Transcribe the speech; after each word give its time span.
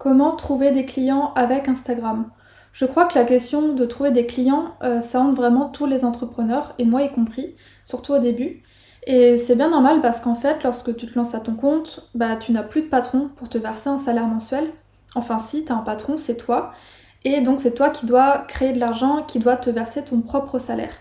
Comment 0.00 0.34
trouver 0.34 0.70
des 0.70 0.86
clients 0.86 1.30
avec 1.34 1.68
Instagram? 1.68 2.30
Je 2.72 2.86
crois 2.86 3.04
que 3.04 3.18
la 3.18 3.26
question 3.26 3.74
de 3.74 3.84
trouver 3.84 4.10
des 4.10 4.24
clients, 4.24 4.74
euh, 4.82 5.02
ça 5.02 5.20
hante 5.20 5.36
vraiment 5.36 5.68
tous 5.68 5.84
les 5.84 6.06
entrepreneurs, 6.06 6.74
et 6.78 6.86
moi 6.86 7.02
y 7.02 7.12
compris, 7.12 7.54
surtout 7.84 8.14
au 8.14 8.18
début. 8.18 8.62
Et 9.06 9.36
c'est 9.36 9.56
bien 9.56 9.68
normal 9.68 10.00
parce 10.00 10.22
qu'en 10.22 10.34
fait, 10.34 10.64
lorsque 10.64 10.96
tu 10.96 11.06
te 11.06 11.18
lances 11.18 11.34
à 11.34 11.40
ton 11.40 11.54
compte, 11.54 12.08
bah, 12.14 12.36
tu 12.36 12.52
n'as 12.52 12.62
plus 12.62 12.80
de 12.80 12.86
patron 12.86 13.28
pour 13.36 13.50
te 13.50 13.58
verser 13.58 13.90
un 13.90 13.98
salaire 13.98 14.26
mensuel. 14.26 14.70
Enfin 15.16 15.38
si, 15.38 15.66
tu 15.66 15.72
as 15.72 15.76
un 15.76 15.82
patron, 15.82 16.16
c'est 16.16 16.38
toi. 16.38 16.72
Et 17.24 17.42
donc 17.42 17.60
c'est 17.60 17.74
toi 17.74 17.90
qui 17.90 18.06
dois 18.06 18.38
créer 18.48 18.72
de 18.72 18.80
l'argent, 18.80 19.22
qui 19.22 19.38
dois 19.38 19.56
te 19.56 19.68
verser 19.68 20.02
ton 20.02 20.22
propre 20.22 20.58
salaire. 20.58 20.94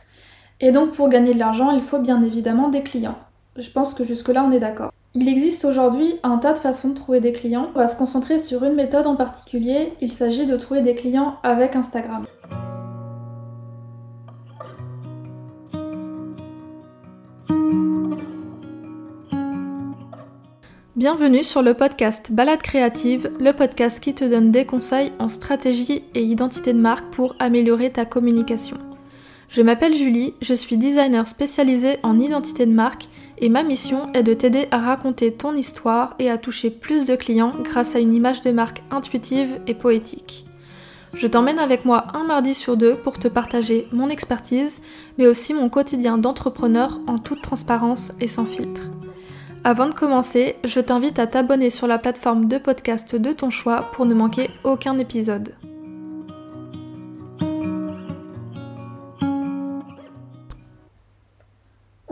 Et 0.59 0.73
donc 0.73 0.91
pour 0.91 1.07
gagner 1.07 1.33
de 1.33 1.39
l'argent, 1.39 1.71
il 1.71 1.81
faut 1.81 1.99
bien 1.99 2.21
évidemment 2.21 2.67
des 2.67 2.83
clients. 2.83 3.17
Je 3.55 3.69
pense 3.69 3.93
que 3.93 4.03
jusque-là 4.03 4.43
on 4.43 4.51
est 4.51 4.59
d'accord. 4.59 4.91
Il 5.15 5.27
existe 5.27 5.65
aujourd'hui 5.65 6.19
un 6.21 6.37
tas 6.37 6.53
de 6.53 6.59
façons 6.59 6.89
de 6.89 6.93
trouver 6.93 7.19
des 7.19 7.31
clients. 7.31 7.71
On 7.73 7.79
va 7.79 7.87
se 7.87 7.97
concentrer 7.97 8.37
sur 8.37 8.63
une 8.63 8.75
méthode 8.75 9.07
en 9.07 9.15
particulier. 9.15 9.93
Il 10.01 10.11
s'agit 10.11 10.45
de 10.45 10.55
trouver 10.55 10.81
des 10.81 10.93
clients 10.93 11.37
avec 11.41 11.75
Instagram. 11.75 12.27
Bienvenue 20.95 21.43
sur 21.43 21.63
le 21.63 21.73
podcast 21.73 22.31
Balade 22.31 22.61
créative, 22.61 23.31
le 23.39 23.53
podcast 23.53 23.99
qui 23.99 24.13
te 24.13 24.25
donne 24.25 24.51
des 24.51 24.67
conseils 24.67 25.11
en 25.17 25.27
stratégie 25.27 26.03
et 26.13 26.21
identité 26.21 26.71
de 26.71 26.79
marque 26.79 27.09
pour 27.11 27.35
améliorer 27.39 27.89
ta 27.89 28.05
communication. 28.05 28.77
Je 29.49 29.63
m'appelle 29.63 29.95
Julie, 29.95 30.35
je 30.41 30.53
suis 30.53 30.77
designer 30.77 31.27
spécialisée 31.27 31.97
en 32.03 32.19
identité 32.19 32.67
de 32.67 32.71
marque 32.71 33.07
et 33.39 33.49
ma 33.49 33.63
mission 33.63 34.13
est 34.13 34.21
de 34.21 34.35
t'aider 34.35 34.67
à 34.69 34.77
raconter 34.77 35.33
ton 35.33 35.55
histoire 35.55 36.13
et 36.19 36.29
à 36.29 36.37
toucher 36.37 36.69
plus 36.69 37.03
de 37.03 37.15
clients 37.15 37.53
grâce 37.63 37.95
à 37.95 37.99
une 37.99 38.13
image 38.13 38.41
de 38.41 38.51
marque 38.51 38.83
intuitive 38.91 39.59
et 39.65 39.73
poétique. 39.73 40.45
Je 41.15 41.25
t'emmène 41.25 41.57
avec 41.57 41.83
moi 41.83 42.05
un 42.13 42.25
mardi 42.25 42.53
sur 42.53 42.77
deux 42.77 42.93
pour 42.93 43.17
te 43.17 43.27
partager 43.27 43.87
mon 43.91 44.09
expertise, 44.09 44.83
mais 45.17 45.25
aussi 45.25 45.55
mon 45.55 45.67
quotidien 45.67 46.19
d'entrepreneur 46.19 46.99
en 47.07 47.17
toute 47.17 47.41
transparence 47.41 48.11
et 48.21 48.27
sans 48.27 48.45
filtre. 48.45 48.91
Avant 49.63 49.87
de 49.87 49.95
commencer, 49.95 50.57
je 50.63 50.79
t'invite 50.79 51.17
à 51.17 51.25
t'abonner 51.25 51.71
sur 51.71 51.87
la 51.87 51.97
plateforme 51.97 52.45
de 52.45 52.59
podcast 52.59 53.15
de 53.15 53.33
ton 53.33 53.49
choix 53.49 53.89
pour 53.93 54.05
ne 54.05 54.13
manquer 54.13 54.51
aucun 54.63 54.99
épisode. 54.99 55.55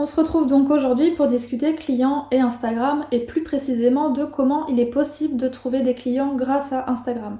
Se 0.07 0.15
retrouve 0.15 0.47
donc 0.47 0.71
aujourd'hui 0.71 1.11
pour 1.11 1.27
discuter 1.27 1.75
clients 1.75 2.27
et 2.31 2.39
Instagram 2.39 3.05
et 3.11 3.19
plus 3.19 3.43
précisément 3.43 4.09
de 4.09 4.25
comment 4.25 4.65
il 4.67 4.79
est 4.79 4.87
possible 4.87 5.37
de 5.37 5.47
trouver 5.47 5.81
des 5.81 5.93
clients 5.93 6.33
grâce 6.33 6.73
à 6.73 6.89
Instagram. 6.89 7.37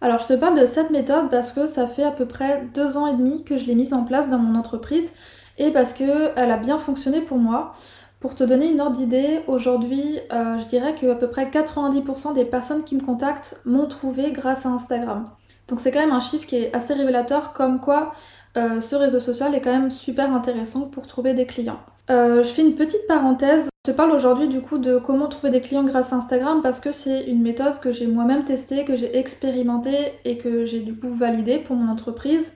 Alors 0.00 0.18
je 0.18 0.26
te 0.26 0.34
parle 0.34 0.60
de 0.60 0.66
cette 0.66 0.90
méthode 0.90 1.30
parce 1.30 1.52
que 1.52 1.66
ça 1.66 1.88
fait 1.88 2.04
à 2.04 2.12
peu 2.12 2.26
près 2.26 2.68
deux 2.74 2.96
ans 2.96 3.08
et 3.08 3.14
demi 3.14 3.42
que 3.42 3.56
je 3.56 3.64
l'ai 3.64 3.74
mise 3.74 3.94
en 3.94 4.04
place 4.04 4.28
dans 4.28 4.38
mon 4.38 4.56
entreprise 4.56 5.12
et 5.56 5.70
parce 5.70 5.92
qu'elle 5.92 6.32
a 6.36 6.56
bien 6.56 6.78
fonctionné 6.78 7.20
pour 7.22 7.38
moi. 7.38 7.72
Pour 8.20 8.34
te 8.34 8.44
donner 8.44 8.70
une 8.70 8.80
ordre 8.80 8.96
d'idée, 8.96 9.40
aujourd'hui, 9.46 10.18
euh, 10.32 10.58
je 10.58 10.66
dirais 10.66 10.94
qu'à 10.94 11.14
peu 11.14 11.28
près 11.28 11.46
90% 11.46 12.34
des 12.34 12.44
personnes 12.44 12.84
qui 12.84 12.96
me 12.96 13.00
contactent 13.00 13.60
m'ont 13.64 13.86
trouvé 13.86 14.32
grâce 14.32 14.66
à 14.66 14.70
Instagram. 14.70 15.30
Donc 15.68 15.80
c'est 15.80 15.90
quand 15.90 16.00
même 16.00 16.12
un 16.12 16.20
chiffre 16.20 16.46
qui 16.46 16.56
est 16.56 16.74
assez 16.74 16.94
révélateur, 16.94 17.52
comme 17.52 17.80
quoi 17.80 18.12
euh, 18.56 18.80
ce 18.80 18.96
réseau 18.96 19.20
social 19.20 19.54
est 19.54 19.60
quand 19.60 19.72
même 19.72 19.90
super 19.90 20.32
intéressant 20.32 20.88
pour 20.88 21.06
trouver 21.06 21.34
des 21.34 21.46
clients. 21.46 21.80
Euh, 22.10 22.42
je 22.42 22.48
fais 22.48 22.62
une 22.62 22.74
petite 22.74 23.06
parenthèse. 23.06 23.68
Je 23.86 23.92
te 23.92 23.96
parle 23.96 24.12
aujourd'hui 24.12 24.48
du 24.48 24.60
coup 24.60 24.78
de 24.78 24.98
comment 24.98 25.28
trouver 25.28 25.50
des 25.50 25.60
clients 25.60 25.84
grâce 25.84 26.12
à 26.12 26.16
Instagram 26.16 26.60
parce 26.62 26.80
que 26.80 26.92
c'est 26.92 27.24
une 27.24 27.42
méthode 27.42 27.78
que 27.80 27.92
j'ai 27.92 28.06
moi-même 28.06 28.44
testée, 28.44 28.84
que 28.84 28.96
j'ai 28.96 29.16
expérimentée 29.16 30.12
et 30.24 30.38
que 30.38 30.64
j'ai 30.64 30.80
du 30.80 30.98
coup 30.98 31.10
validée 31.10 31.58
pour 31.58 31.76
mon 31.76 31.90
entreprise. 31.90 32.52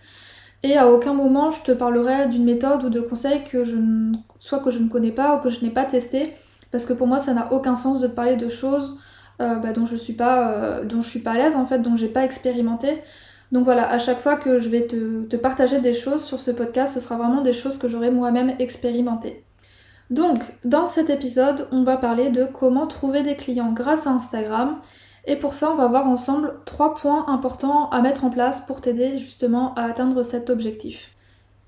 Et 0.63 0.77
à 0.77 0.91
aucun 0.91 1.13
moment 1.13 1.51
je 1.51 1.63
te 1.63 1.73
parlerai 1.73 2.29
d'une 2.29 2.45
méthode 2.45 2.85
ou 2.85 2.89
de 2.89 3.01
conseils 3.01 3.45
que 3.45 3.65
je 3.65 3.77
ne... 3.77 4.17
que 4.65 4.71
je 4.71 4.79
ne 4.79 4.89
connais 4.89 5.11
pas 5.13 5.37
ou 5.37 5.41
que 5.41 5.51
je 5.51 5.63
n'ai 5.65 5.71
pas 5.71 5.85
testé, 5.85 6.35
parce 6.71 6.87
que 6.87 6.93
pour 6.93 7.07
moi 7.07 7.19
ça 7.19 7.35
n'a 7.35 7.53
aucun 7.53 7.77
sens 7.77 7.99
de 8.01 8.07
te 8.07 8.13
parler 8.13 8.37
de 8.37 8.49
choses 8.49 8.99
euh, 9.41 9.57
bah, 9.57 9.73
dont 9.73 9.87
je 9.87 9.97
suis 9.97 10.13
pas 10.13 10.81
dont 10.85 11.03
je 11.03 11.09
suis 11.09 11.21
pas 11.21 11.33
à 11.33 11.37
l'aise 11.37 11.57
en 11.57 11.67
fait, 11.67 11.79
dont 11.79 11.97
j'ai 11.97 12.09
pas 12.09 12.25
expérimenté. 12.25 13.03
Donc 13.53 13.65
voilà, 13.65 13.89
à 13.89 13.99
chaque 13.99 14.21
fois 14.21 14.37
que 14.37 14.59
je 14.59 14.69
vais 14.71 14.87
te, 14.87 15.37
partager 15.37 15.79
des 15.79 15.93
choses 15.93 16.25
sur 16.25 16.41
ce 16.41 16.51
podcast, 16.51 16.95
ce 16.95 17.01
sera 17.01 17.17
vraiment 17.17 17.43
des 17.43 17.53
choses 17.53 17.77
que 17.77 17.87
j'aurai 17.87 18.11
moi-même 18.11 18.55
expérimentées. 18.59 19.45
Donc, 20.11 20.41
dans 20.65 20.87
cet 20.87 21.11
épisode, 21.11 21.69
on 21.71 21.85
va 21.85 21.99
parler 21.99 22.31
de 22.31 22.45
comment 22.45 22.87
trouver 22.87 23.23
des 23.23 23.37
clients 23.37 23.73
grâce 23.73 24.07
à 24.07 24.11
Instagram 24.11 24.81
et 25.27 25.37
pour 25.37 25.55
ça, 25.55 25.71
on 25.71 25.77
va 25.77 25.87
voir 25.87 26.09
ensemble 26.09 26.55
trois 26.65 26.95
points 26.95 27.27
importants 27.29 27.89
à 27.91 28.01
mettre 28.01 28.25
en 28.25 28.31
place 28.31 28.61
pour 28.61 28.81
t'aider 28.81 29.19
justement 29.19 29.73
à 29.75 29.85
atteindre 29.85 30.23
cet 30.23 30.51
objectif. 30.51 31.15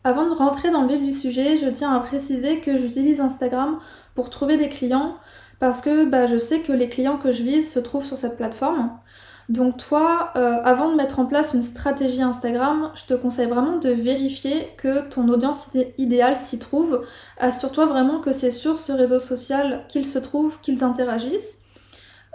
Avant 0.03 0.27
de 0.27 0.35
rentrer 0.35 0.71
dans 0.71 0.83
le 0.83 0.89
vif 0.89 1.01
du 1.01 1.13
sujet, 1.13 1.57
je 1.57 1.69
tiens 1.69 1.95
à 1.95 2.01
préciser 2.01 2.59
que 2.61 2.77
j'utilise 2.77 3.21
Instagram 3.21 3.79
pour 4.15 4.29
trouver 4.29 4.57
des 4.57 4.69
clients 4.69 5.17
parce 5.61 5.81
que 5.81 6.05
bah, 6.05 6.27
je 6.27 6.37
sais 6.37 6.61
que 6.61 6.73
les 6.73 6.89
clients 6.89 7.17
que 7.17 7.31
je 7.31 7.43
vise 7.43 7.73
se 7.73 7.79
trouvent 7.79 8.05
sur 8.05 8.19
cette 8.19 8.37
plateforme. 8.37 8.91
Donc 9.49 9.77
toi, 9.77 10.31
euh, 10.37 10.57
avant 10.65 10.91
de 10.91 10.97
mettre 10.97 11.19
en 11.19 11.27
place 11.27 11.53
une 11.53 11.63
stratégie 11.63 12.23
Instagram, 12.23 12.91
je 12.95 13.05
te 13.05 13.15
conseille 13.15 13.49
vraiment 13.49 13.79
de 13.79 13.91
vérifier 13.91 14.69
que 14.79 15.07
ton 15.09 15.29
audience 15.29 15.71
idéale 15.99 16.37
s'y 16.37 16.59
trouve. 16.59 17.05
Assure-toi 17.39 17.85
vraiment 17.87 18.21
que 18.21 18.33
c'est 18.33 18.51
sur 18.51 18.79
ce 18.79 18.93
réseau 18.93 19.19
social 19.19 19.85
qu'ils 19.89 20.07
se 20.07 20.19
trouvent, 20.19 20.61
qu'ils 20.61 20.83
interagissent. 20.83 21.61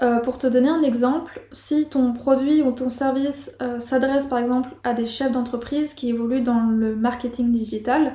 Euh, 0.01 0.19
pour 0.19 0.37
te 0.37 0.47
donner 0.47 0.69
un 0.69 0.81
exemple, 0.81 1.41
si 1.51 1.87
ton 1.87 2.13
produit 2.13 2.61
ou 2.61 2.71
ton 2.71 2.89
service 2.89 3.51
euh, 3.61 3.79
s'adresse 3.79 4.27
par 4.27 4.39
exemple 4.39 4.69
à 4.85 4.93
des 4.93 5.05
chefs 5.05 5.31
d'entreprise 5.31 5.93
qui 5.93 6.09
évoluent 6.09 6.41
dans 6.41 6.61
le 6.61 6.95
marketing 6.95 7.51
digital, 7.51 8.13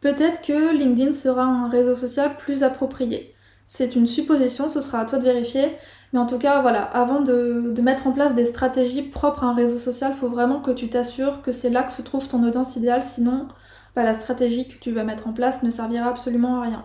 peut-être 0.00 0.40
que 0.40 0.74
LinkedIn 0.74 1.12
sera 1.12 1.42
un 1.42 1.68
réseau 1.68 1.94
social 1.94 2.36
plus 2.38 2.62
approprié. 2.62 3.34
C'est 3.66 3.96
une 3.96 4.06
supposition, 4.06 4.68
ce 4.68 4.80
sera 4.80 5.00
à 5.00 5.04
toi 5.04 5.18
de 5.18 5.24
vérifier, 5.24 5.76
mais 6.12 6.18
en 6.18 6.26
tout 6.26 6.38
cas, 6.38 6.60
voilà, 6.60 6.82
avant 6.82 7.20
de, 7.20 7.74
mettre 7.80 8.06
en 8.06 8.12
place 8.12 8.34
des 8.34 8.44
stratégies 8.44 9.02
propres 9.02 9.44
à 9.44 9.46
un 9.46 9.54
réseau 9.54 9.78
social, 9.78 10.12
il 10.14 10.18
faut 10.18 10.28
vraiment 10.28 10.60
que 10.60 10.72
tu 10.72 10.88
t'assures 10.88 11.42
que 11.42 11.52
c'est 11.52 11.70
là 11.70 11.82
que 11.82 11.92
se 11.92 12.02
trouve 12.02 12.26
ton 12.28 12.42
audience 12.42 12.76
idéale, 12.76 13.04
sinon 13.04 13.46
bah, 13.94 14.02
la 14.02 14.14
stratégie 14.14 14.66
que 14.66 14.78
tu 14.78 14.90
vas 14.92 15.04
mettre 15.04 15.28
en 15.28 15.32
place 15.32 15.62
ne 15.62 15.70
servira 15.70 16.08
absolument 16.08 16.60
à 16.60 16.64
rien. 16.64 16.84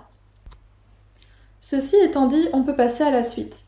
Ceci 1.60 1.96
étant 1.98 2.28
dit, 2.28 2.48
on 2.54 2.64
peut 2.64 2.76
passer 2.76 3.04
à 3.04 3.12
la 3.12 3.24
suite. 3.24 3.66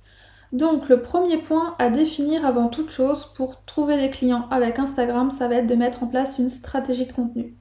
Donc 0.53 0.87
le 0.87 1.01
premier 1.01 1.37
point 1.39 1.75
à 1.79 1.89
définir 1.89 2.45
avant 2.45 2.67
toute 2.67 2.89
chose 2.89 3.25
pour 3.35 3.65
trouver 3.65 3.97
des 3.97 4.09
clients 4.09 4.47
avec 4.51 4.79
Instagram, 4.79 5.31
ça 5.31 5.47
va 5.47 5.55
être 5.55 5.67
de 5.67 5.75
mettre 5.75 6.03
en 6.03 6.07
place 6.07 6.37
une 6.37 6.49
stratégie 6.49 7.07
de 7.07 7.13
contenu. 7.13 7.55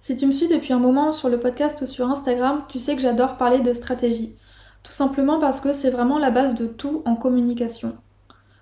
Si 0.00 0.16
tu 0.16 0.26
me 0.26 0.32
suis 0.32 0.48
depuis 0.48 0.74
un 0.74 0.78
moment 0.78 1.12
sur 1.12 1.30
le 1.30 1.40
podcast 1.40 1.80
ou 1.80 1.86
sur 1.86 2.10
Instagram, 2.10 2.64
tu 2.68 2.78
sais 2.78 2.94
que 2.94 3.00
j'adore 3.00 3.38
parler 3.38 3.60
de 3.60 3.72
stratégie. 3.72 4.36
Tout 4.84 4.92
simplement 4.92 5.40
parce 5.40 5.60
que 5.60 5.72
c'est 5.72 5.90
vraiment 5.90 6.18
la 6.18 6.30
base 6.30 6.54
de 6.54 6.66
tout 6.66 7.02
en 7.06 7.16
communication. 7.16 7.96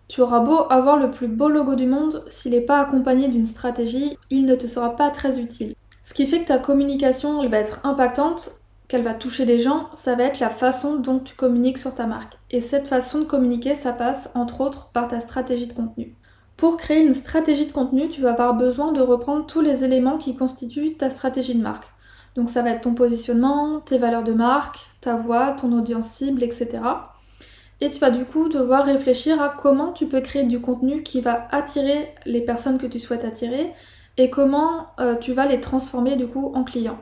Tu 0.08 0.22
auras 0.22 0.40
beau 0.40 0.66
avoir 0.70 0.96
le 0.96 1.10
plus 1.10 1.28
beau 1.28 1.50
logo 1.50 1.74
du 1.74 1.86
monde, 1.86 2.24
s'il 2.28 2.52
n'est 2.52 2.60
pas 2.62 2.80
accompagné 2.80 3.28
d'une 3.28 3.44
stratégie, 3.44 4.16
il 4.30 4.46
ne 4.46 4.54
te 4.54 4.66
sera 4.66 4.96
pas 4.96 5.10
très 5.10 5.38
utile. 5.38 5.74
Ce 6.04 6.14
qui 6.14 6.26
fait 6.26 6.40
que 6.40 6.48
ta 6.48 6.58
communication 6.58 7.46
va 7.48 7.58
être 7.58 7.80
impactante 7.84 8.52
qu'elle 8.88 9.02
va 9.02 9.14
toucher 9.14 9.44
les 9.44 9.58
gens, 9.58 9.88
ça 9.94 10.14
va 10.14 10.24
être 10.24 10.38
la 10.38 10.50
façon 10.50 10.96
dont 10.96 11.18
tu 11.18 11.34
communiques 11.34 11.78
sur 11.78 11.94
ta 11.94 12.06
marque. 12.06 12.38
Et 12.50 12.60
cette 12.60 12.86
façon 12.86 13.20
de 13.20 13.24
communiquer, 13.24 13.74
ça 13.74 13.92
passe 13.92 14.30
entre 14.34 14.60
autres 14.60 14.90
par 14.92 15.08
ta 15.08 15.18
stratégie 15.18 15.66
de 15.66 15.72
contenu. 15.72 16.14
Pour 16.56 16.76
créer 16.76 17.04
une 17.04 17.14
stratégie 17.14 17.66
de 17.66 17.72
contenu, 17.72 18.08
tu 18.08 18.20
vas 18.20 18.32
avoir 18.32 18.54
besoin 18.54 18.92
de 18.92 19.00
reprendre 19.00 19.46
tous 19.46 19.60
les 19.60 19.84
éléments 19.84 20.18
qui 20.18 20.36
constituent 20.36 20.96
ta 20.96 21.10
stratégie 21.10 21.54
de 21.54 21.62
marque. 21.62 21.91
Donc 22.36 22.48
ça 22.48 22.62
va 22.62 22.70
être 22.70 22.82
ton 22.82 22.94
positionnement, 22.94 23.80
tes 23.80 23.98
valeurs 23.98 24.24
de 24.24 24.32
marque, 24.32 24.78
ta 25.00 25.16
voix, 25.16 25.52
ton 25.52 25.72
audience 25.72 26.08
cible, 26.08 26.42
etc. 26.42 26.80
Et 27.80 27.90
tu 27.90 27.98
vas 27.98 28.10
du 28.10 28.24
coup 28.24 28.48
devoir 28.48 28.84
réfléchir 28.84 29.42
à 29.42 29.48
comment 29.48 29.92
tu 29.92 30.06
peux 30.06 30.20
créer 30.20 30.44
du 30.44 30.60
contenu 30.60 31.02
qui 31.02 31.20
va 31.20 31.48
attirer 31.50 32.14
les 32.24 32.40
personnes 32.40 32.78
que 32.78 32.86
tu 32.86 32.98
souhaites 32.98 33.24
attirer 33.24 33.72
et 34.16 34.30
comment 34.30 34.86
euh, 35.00 35.16
tu 35.16 35.32
vas 35.32 35.46
les 35.46 35.60
transformer 35.60 36.16
du 36.16 36.26
coup 36.26 36.52
en 36.54 36.64
clients. 36.64 37.00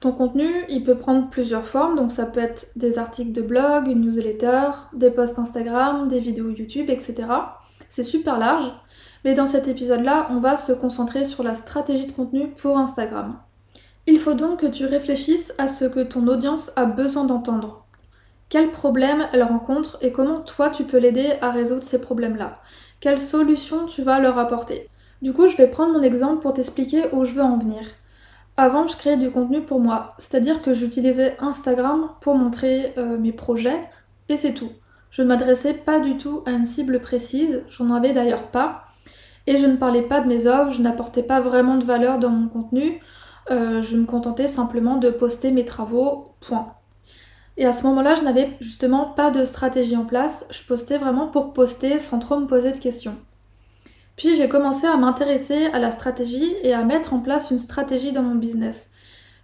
Ton 0.00 0.12
contenu, 0.12 0.46
il 0.68 0.84
peut 0.84 0.96
prendre 0.96 1.28
plusieurs 1.28 1.66
formes, 1.66 1.96
donc 1.96 2.12
ça 2.12 2.24
peut 2.24 2.40
être 2.40 2.68
des 2.76 2.98
articles 2.98 3.32
de 3.32 3.42
blog, 3.42 3.88
une 3.88 4.00
newsletter, 4.00 4.70
des 4.92 5.10
posts 5.10 5.40
Instagram, 5.40 6.06
des 6.06 6.20
vidéos 6.20 6.50
YouTube, 6.50 6.88
etc. 6.88 7.16
C'est 7.88 8.04
super 8.04 8.38
large, 8.38 8.72
mais 9.24 9.34
dans 9.34 9.46
cet 9.46 9.66
épisode-là, 9.66 10.28
on 10.30 10.38
va 10.38 10.56
se 10.56 10.72
concentrer 10.72 11.24
sur 11.24 11.42
la 11.42 11.54
stratégie 11.54 12.06
de 12.06 12.12
contenu 12.12 12.48
pour 12.52 12.78
Instagram. 12.78 13.38
Il 14.10 14.18
faut 14.18 14.32
donc 14.32 14.60
que 14.60 14.66
tu 14.66 14.86
réfléchisses 14.86 15.52
à 15.58 15.68
ce 15.68 15.84
que 15.84 16.00
ton 16.00 16.26
audience 16.28 16.72
a 16.76 16.86
besoin 16.86 17.24
d'entendre. 17.24 17.84
Quels 18.48 18.70
problèmes 18.70 19.28
elle 19.34 19.42
rencontre 19.42 19.98
et 20.00 20.12
comment 20.12 20.40
toi 20.40 20.70
tu 20.70 20.84
peux 20.84 20.96
l'aider 20.96 21.34
à 21.42 21.50
résoudre 21.50 21.82
ces 21.82 22.00
problèmes-là? 22.00 22.58
Quelles 23.00 23.20
solutions 23.20 23.84
tu 23.84 24.00
vas 24.02 24.18
leur 24.18 24.38
apporter? 24.38 24.88
Du 25.20 25.34
coup, 25.34 25.46
je 25.46 25.58
vais 25.58 25.66
prendre 25.66 25.92
mon 25.92 26.02
exemple 26.02 26.40
pour 26.40 26.54
t'expliquer 26.54 27.02
où 27.12 27.26
je 27.26 27.34
veux 27.34 27.42
en 27.42 27.58
venir. 27.58 27.82
Avant, 28.56 28.86
je 28.86 28.96
créais 28.96 29.18
du 29.18 29.30
contenu 29.30 29.60
pour 29.60 29.78
moi, 29.78 30.14
c'est-à-dire 30.16 30.62
que 30.62 30.72
j'utilisais 30.72 31.36
Instagram 31.38 32.08
pour 32.22 32.34
montrer 32.34 32.94
euh, 32.96 33.18
mes 33.18 33.32
projets 33.32 33.90
et 34.30 34.38
c'est 34.38 34.54
tout. 34.54 34.72
Je 35.10 35.20
ne 35.20 35.26
m'adressais 35.26 35.74
pas 35.74 36.00
du 36.00 36.16
tout 36.16 36.42
à 36.46 36.52
une 36.52 36.64
cible 36.64 37.00
précise, 37.00 37.62
j'en 37.68 37.90
avais 37.90 38.14
d'ailleurs 38.14 38.44
pas. 38.44 38.84
Et 39.46 39.58
je 39.58 39.66
ne 39.66 39.76
parlais 39.76 40.02
pas 40.02 40.22
de 40.22 40.28
mes 40.28 40.46
offres, 40.46 40.72
je 40.72 40.80
n'apportais 40.80 41.22
pas 41.22 41.40
vraiment 41.40 41.76
de 41.76 41.84
valeur 41.84 42.18
dans 42.18 42.30
mon 42.30 42.48
contenu, 42.48 43.00
euh, 43.50 43.82
je 43.82 43.96
me 43.96 44.06
contentais 44.06 44.46
simplement 44.46 44.96
de 44.96 45.10
poster 45.10 45.50
mes 45.50 45.64
travaux, 45.64 46.32
point. 46.40 46.74
Et 47.56 47.66
à 47.66 47.72
ce 47.72 47.82
moment-là, 47.84 48.14
je 48.14 48.22
n'avais 48.22 48.56
justement 48.60 49.04
pas 49.04 49.30
de 49.30 49.44
stratégie 49.44 49.96
en 49.96 50.04
place, 50.04 50.46
je 50.50 50.62
postais 50.64 50.98
vraiment 50.98 51.26
pour 51.26 51.52
poster 51.52 51.98
sans 51.98 52.18
trop 52.18 52.38
me 52.38 52.46
poser 52.46 52.72
de 52.72 52.78
questions. 52.78 53.16
Puis 54.16 54.36
j'ai 54.36 54.48
commencé 54.48 54.86
à 54.86 54.96
m'intéresser 54.96 55.66
à 55.66 55.78
la 55.78 55.90
stratégie 55.90 56.54
et 56.62 56.72
à 56.72 56.84
mettre 56.84 57.14
en 57.14 57.20
place 57.20 57.50
une 57.50 57.58
stratégie 57.58 58.12
dans 58.12 58.22
mon 58.22 58.34
business. 58.34 58.90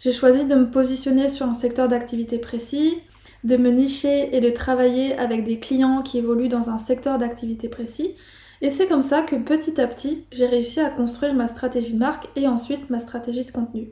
J'ai 0.01 0.12
choisi 0.12 0.47
de 0.47 0.55
me 0.55 0.71
positionner 0.71 1.29
sur 1.29 1.47
un 1.47 1.53
secteur 1.53 1.89
d'activité 1.89 2.39
précis, 2.39 2.99
de 3.45 3.56
me 3.56 3.71
nicher 3.71 4.37
et 4.37 4.41
de 4.41 4.51
travailler 4.51 5.17
avec 5.17 5.45
des 5.45 5.59
clients 5.59 6.03
qui 6.03 6.19
évoluent 6.19 6.49
dans 6.49 6.71
un 6.71 6.79
secteur 6.79 7.19
d'activité 7.19 7.69
précis. 7.69 8.15
Et 8.61 8.71
c'est 8.71 8.87
comme 8.87 9.03
ça 9.03 9.23
que 9.23 9.37
petit 9.37 9.81
à 9.81 9.87
petit, 9.87 10.25
j'ai 10.33 10.47
réussi 10.47 10.81
à 10.81 10.91
construire 10.91 11.35
ma 11.35 11.49
stratégie 11.49 11.95
de 11.95 11.99
marque 11.99 12.29
et 12.37 12.49
ensuite 12.49 12.91
ma 12.91 12.99
stratégie 12.99 13.45
de 13.45 13.51
contenu. 13.51 13.89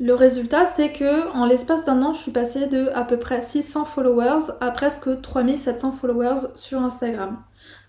Le 0.00 0.14
résultat, 0.14 0.66
c'est 0.66 0.92
que 0.92 1.32
en 1.34 1.46
l'espace 1.46 1.84
d'un 1.84 2.02
an, 2.02 2.12
je 2.14 2.20
suis 2.20 2.32
passée 2.32 2.66
de 2.66 2.90
à 2.94 3.04
peu 3.04 3.16
près 3.16 3.40
600 3.40 3.84
followers 3.84 4.52
à 4.60 4.70
presque 4.72 5.20
3700 5.22 5.92
followers 6.00 6.48
sur 6.56 6.82
Instagram. 6.82 7.38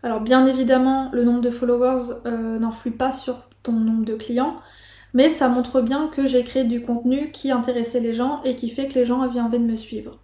Alors 0.04 0.22
bien 0.22 0.46
évidemment, 0.46 1.10
le 1.14 1.24
nombre 1.24 1.42
de 1.42 1.50
followers 1.50 2.14
euh, 2.28 2.60
pas 2.98 3.12
sur 3.12 3.42
ton 3.64 3.72
nombre 3.72 4.06
de 4.06 4.14
clients, 4.14 4.56
mais 5.16 5.30
ça 5.30 5.50
montre 5.50 5.82
bien 5.82 6.08
que 6.08 6.28
j'ai 6.28 6.44
créé 6.44 6.64
du 6.64 6.82
contenu 6.82 7.32
qui 7.32 7.50
intéressait 7.50 8.00
les 8.00 8.14
gens 8.14 8.42
et 8.44 8.56
qui 8.56 8.70
fait 8.70 8.88
que 8.88 8.94
les 8.94 9.06
gens 9.06 9.22
avaient 9.22 9.40
envie 9.40 9.60
de 9.60 9.66
me 9.66 9.76
suivre. 9.76 10.20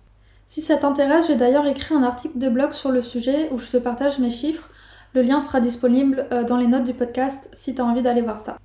Si 0.45 0.61
ça 0.61 0.75
t'intéresse, 0.75 1.27
j'ai 1.27 1.35
d'ailleurs 1.35 1.65
écrit 1.65 1.95
un 1.95 2.03
article 2.03 2.37
de 2.37 2.49
blog 2.49 2.73
sur 2.73 2.91
le 2.91 3.01
sujet 3.01 3.49
où 3.51 3.57
je 3.57 3.71
te 3.71 3.77
partage 3.77 4.19
mes 4.19 4.29
chiffres. 4.29 4.69
Le 5.13 5.21
lien 5.21 5.39
sera 5.39 5.59
disponible 5.59 6.27
euh, 6.31 6.43
dans 6.43 6.57
les 6.57 6.67
notes 6.67 6.85
du 6.85 6.93
podcast 6.93 7.49
si 7.53 7.75
tu 7.75 7.81
as 7.81 7.85
envie 7.85 8.01
d'aller 8.01 8.21
voir 8.21 8.39
ça. 8.39 8.57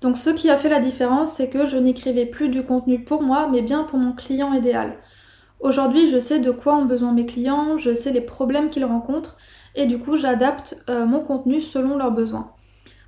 Donc 0.00 0.16
ce 0.16 0.30
qui 0.30 0.48
a 0.48 0.56
fait 0.56 0.68
la 0.68 0.80
différence, 0.80 1.32
c'est 1.32 1.50
que 1.50 1.66
je 1.66 1.76
n'écrivais 1.76 2.26
plus 2.26 2.48
du 2.48 2.62
contenu 2.62 3.02
pour 3.02 3.22
moi, 3.22 3.48
mais 3.50 3.60
bien 3.60 3.84
pour 3.84 3.98
mon 3.98 4.12
client 4.12 4.52
idéal. 4.54 4.98
Aujourd'hui, 5.58 6.08
je 6.08 6.18
sais 6.18 6.38
de 6.38 6.50
quoi 6.50 6.76
ont 6.76 6.86
besoin 6.86 7.12
mes 7.12 7.26
clients, 7.26 7.76
je 7.76 7.94
sais 7.94 8.12
les 8.12 8.22
problèmes 8.22 8.70
qu'ils 8.70 8.84
rencontrent, 8.84 9.36
et 9.74 9.86
du 9.86 9.98
coup, 9.98 10.16
j'adapte 10.16 10.82
euh, 10.88 11.04
mon 11.04 11.20
contenu 11.20 11.60
selon 11.60 11.98
leurs 11.98 12.12
besoins. 12.12 12.52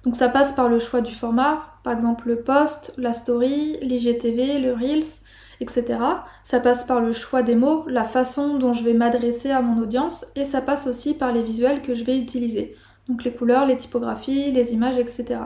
Donc 0.04 0.16
ça 0.16 0.28
passe 0.28 0.52
par 0.52 0.68
le 0.68 0.78
choix 0.78 1.00
du 1.00 1.14
format, 1.14 1.62
par 1.84 1.92
exemple 1.92 2.28
le 2.28 2.42
post, 2.42 2.92
la 2.98 3.12
story, 3.12 3.78
l'IGTV, 3.80 4.58
le 4.58 4.74
Reels, 4.74 5.22
etc. 5.62 5.98
Ça 6.42 6.60
passe 6.60 6.84
par 6.84 7.00
le 7.00 7.12
choix 7.12 7.42
des 7.42 7.54
mots, 7.54 7.84
la 7.88 8.04
façon 8.04 8.58
dont 8.58 8.74
je 8.74 8.84
vais 8.84 8.92
m'adresser 8.92 9.50
à 9.50 9.62
mon 9.62 9.80
audience 9.80 10.26
et 10.36 10.44
ça 10.44 10.60
passe 10.60 10.86
aussi 10.86 11.14
par 11.14 11.32
les 11.32 11.42
visuels 11.42 11.80
que 11.80 11.94
je 11.94 12.04
vais 12.04 12.18
utiliser. 12.18 12.76
Donc 13.08 13.24
les 13.24 13.32
couleurs, 13.32 13.66
les 13.66 13.76
typographies, 13.76 14.52
les 14.52 14.74
images, 14.74 14.98
etc. 14.98 15.40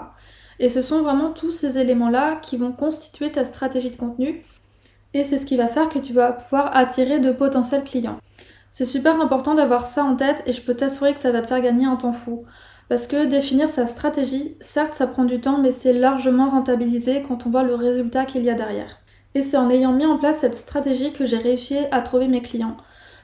Et 0.59 0.69
ce 0.69 0.83
sont 0.83 1.03
vraiment 1.03 1.31
tous 1.31 1.53
ces 1.53 1.79
éléments-là 1.79 2.37
qui 2.37 2.57
vont 2.57 2.73
constituer 2.73 3.31
ta 3.31 3.45
stratégie 3.45 3.91
de 3.91 3.97
contenu 3.97 4.43
et 5.15 5.25
c'est 5.25 5.39
ce 5.39 5.47
qui 5.47 5.57
va 5.57 5.69
faire 5.69 5.89
que 5.89 5.99
tu 5.99 6.13
vas 6.13 6.33
pouvoir 6.33 6.77
attirer 6.77 7.21
de 7.21 7.33
potentiels 7.33 7.85
clients. 7.85 8.19
C'est 8.71 8.85
super 8.85 9.21
important 9.21 9.55
d'avoir 9.55 9.87
ça 9.87 10.05
en 10.05 10.17
tête 10.17 10.43
et 10.47 10.53
je 10.53 10.61
peux 10.61 10.75
t'assurer 10.75 11.15
que 11.15 11.21
ça 11.21 11.33
va 11.33 11.41
te 11.41 11.47
faire 11.47 11.63
gagner 11.63 11.87
un 11.87 11.97
temps 11.97 12.13
fou. 12.13 12.45
Parce 12.89 13.07
que 13.07 13.25
définir 13.25 13.69
sa 13.69 13.87
stratégie, 13.87 14.57
certes 14.61 14.95
ça 14.95 15.07
prend 15.07 15.25
du 15.25 15.41
temps 15.41 15.59
mais 15.59 15.73
c'est 15.73 15.93
largement 15.93 16.51
rentabilisé 16.51 17.23
quand 17.23 17.47
on 17.47 17.51
voit 17.51 17.63
le 17.63 17.75
résultat 17.75 18.27
qu'il 18.27 18.45
y 18.45 18.51
a 18.51 18.55
derrière. 18.55 19.01
Et 19.37 19.43
c'est 19.43 19.59
en 19.59 19.69
ayant 19.69 19.93
mis 19.93 20.07
en 20.07 20.17
place 20.17 20.39
cette 20.39 20.55
stratégie 20.55 21.13
que 21.13 21.27
j'ai 21.27 21.37
réussi 21.37 21.77
à 21.91 22.01
trouver 22.01 22.27
mes 22.27 22.41
clients. 22.41 22.79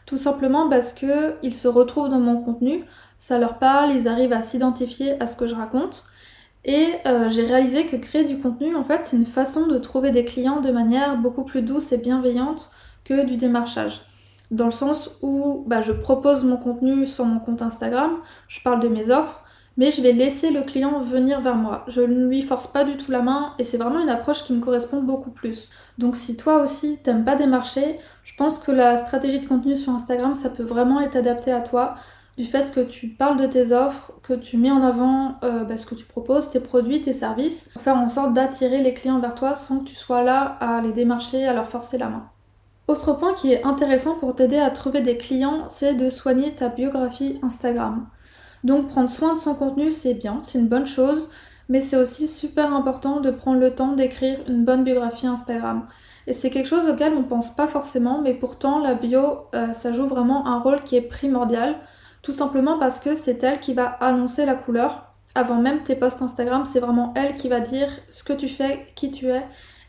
Tout 0.05 0.19
simplement 0.19 0.69
parce 0.69 0.93
qu'ils 0.93 1.55
se 1.55 1.69
retrouvent 1.69 2.11
dans 2.11 2.21
mon 2.21 2.43
contenu, 2.43 2.85
ça 3.19 3.39
leur 3.39 3.59
parle, 3.59 3.93
ils 3.93 4.09
arrivent 4.09 4.35
à 4.35 4.43
s'identifier 4.43 5.19
à 5.23 5.27
ce 5.27 5.37
que 5.37 5.47
je 5.47 5.55
raconte. 5.55 6.05
Et 6.67 6.89
euh, 7.07 7.31
j'ai 7.31 7.47
réalisé 7.47 7.87
que 7.87 7.97
créer 7.97 8.25
du 8.25 8.37
contenu, 8.37 8.77
en 8.77 8.85
fait, 8.85 9.05
c'est 9.05 9.17
une 9.17 9.25
façon 9.25 9.67
de 9.67 9.79
trouver 9.79 10.11
des 10.11 10.27
clients 10.27 10.61
de 10.61 10.71
manière 10.71 11.17
beaucoup 11.17 11.45
plus 11.45 11.63
douce 11.63 11.93
et 11.93 11.99
bienveillante 11.99 12.71
que 13.05 13.25
du 13.25 13.39
démarchage. 13.39 14.03
Dans 14.51 14.67
le 14.67 14.71
sens 14.71 15.13
où 15.23 15.65
bah, 15.67 15.81
je 15.81 15.93
propose 15.93 16.45
mon 16.45 16.59
contenu 16.59 17.07
sur 17.07 17.25
mon 17.25 17.41
compte 17.41 17.63
Instagram, 17.63 18.19
je 18.49 18.61
parle 18.61 18.81
de 18.81 18.89
mes 18.89 19.11
offres, 19.11 19.42
mais 19.77 19.91
je 19.91 20.03
vais 20.03 20.13
laisser 20.13 20.51
le 20.51 20.63
client 20.63 21.01
venir 21.01 21.41
vers 21.41 21.57
moi. 21.57 21.85
Je 21.89 22.01
ne 22.01 22.27
lui 22.27 22.43
force 22.43 22.67
pas 22.67 22.85
du 22.85 22.97
tout 22.97 23.11
la 23.11 23.23
main 23.23 23.55
et 23.59 23.65
c'est 23.65 23.79
vraiment 23.79 24.01
une 24.01 24.11
approche 24.11 24.45
qui 24.45 24.53
me 24.53 24.61
correspond 24.61 25.03
beaucoup 25.03 25.31
plus. 25.31 25.71
Donc 25.99 26.17
si 26.17 26.37
toi 26.37 26.63
aussi 26.63 26.99
t'aimes 27.03 27.25
pas 27.25 27.37
démarcher, 27.37 27.99
je 28.25 28.33
pense 28.37 28.59
que 28.59 28.73
la 28.73 28.97
stratégie 28.97 29.41
de 29.41 29.47
contenu 29.47 29.77
sur 29.77 29.93
Instagram 29.93 30.35
ça 30.35 30.51
peut 30.51 30.63
vraiment 30.63 31.01
être 31.01 31.17
adapté 31.17 31.53
à 31.53 31.61
toi 31.61 31.97
du 32.39 32.45
fait 32.45 32.73
que 32.73 32.81
tu 32.81 33.09
parles 33.09 33.39
de 33.39 33.47
tes 33.47 33.73
offres, 33.73 34.13
que 34.23 34.33
tu 34.33 34.57
mets 34.57 34.71
en 34.71 34.83
avant 34.83 35.37
euh, 35.45 35.65
bah, 35.65 35.77
ce 35.77 35.85
que 35.85 35.95
tu 35.95 36.07
proposes, 36.07 36.49
tes 36.49 36.61
produits, 36.61 37.03
tes 37.03 37.13
services, 37.13 37.69
pour 37.73 37.83
faire 37.83 37.97
en 37.97 38.09
sorte 38.09 38.33
d'attirer 38.33 38.83
les 38.83 38.95
clients 38.95 39.21
vers 39.21 39.35
toi 39.35 39.55
sans 39.55 39.81
que 39.81 39.85
tu 39.85 39.95
sois 39.95 40.23
là 40.23 40.57
à 40.61 40.81
les 40.81 40.93
démarcher, 40.93 41.47
à 41.47 41.53
leur 41.53 41.67
forcer 41.67 41.99
la 41.99 42.09
main. 42.09 42.29
Autre 42.89 43.13
point 43.13 43.35
qui 43.35 43.53
est 43.53 43.65
intéressant 43.65 44.17
pour 44.17 44.35
t'aider 44.35 44.59
à 44.59 44.71
trouver 44.71 45.03
des 45.03 45.17
clients, 45.17 45.67
c'est 45.69 45.95
de 45.95 46.09
soigner 46.11 46.55
ta 46.55 46.69
biographie 46.69 47.39
Instagram. 47.43 48.07
Donc 48.65 48.89
prendre 48.89 49.11
soin 49.11 49.35
de 49.35 49.39
son 49.39 49.55
contenu, 49.55 49.93
c'est 49.93 50.15
bien, 50.15 50.41
c'est 50.43 50.59
une 50.59 50.69
bonne 50.69 50.87
chose, 50.87 51.31
mais 51.69 51.81
c'est 51.81 51.97
aussi 51.97 52.29
super 52.29 52.75
important 52.75 53.21
de 53.21 53.31
prendre 53.31 53.61
le 53.61 53.75
temps 53.75 53.93
d'écrire 53.93 54.39
une 54.49 54.65
bonne 54.65 54.85
biographie 54.85 55.27
Instagram. 55.27 55.87
Et 56.27 56.33
c'est 56.33 56.51
quelque 56.51 56.69
chose 56.69 56.89
auquel 56.89 57.15
on 57.15 57.25
pense 57.25 57.55
pas 57.55 57.67
forcément, 57.67 58.21
mais 58.23 58.35
pourtant 58.35 58.79
la 58.79 58.95
bio, 58.95 59.47
euh, 59.55 59.73
ça 59.73 59.93
joue 59.93 60.07
vraiment 60.07 60.47
un 60.47 60.61
rôle 60.61 60.81
qui 60.81 60.97
est 60.97 61.03
primordial, 61.03 61.77
tout 62.23 62.33
simplement 62.33 62.79
parce 62.79 63.01
que 63.01 63.15
c'est 63.15 63.43
elle 63.43 63.59
qui 63.59 63.75
va 63.75 63.87
annoncer 63.87 64.47
la 64.47 64.55
couleur. 64.55 65.09
Avant 65.35 65.57
même 65.57 65.83
tes 65.83 65.97
posts 65.97 66.23
Instagram, 66.23 66.65
c'est 66.65 66.79
vraiment 66.79 67.13
elle 67.17 67.35
qui 67.35 67.49
va 67.49 67.61
dire 67.61 67.89
ce 68.09 68.23
que 68.23 68.33
tu 68.33 68.49
fais, 68.49 68.87
qui 68.95 69.11
tu 69.11 69.29
es, 69.29 69.43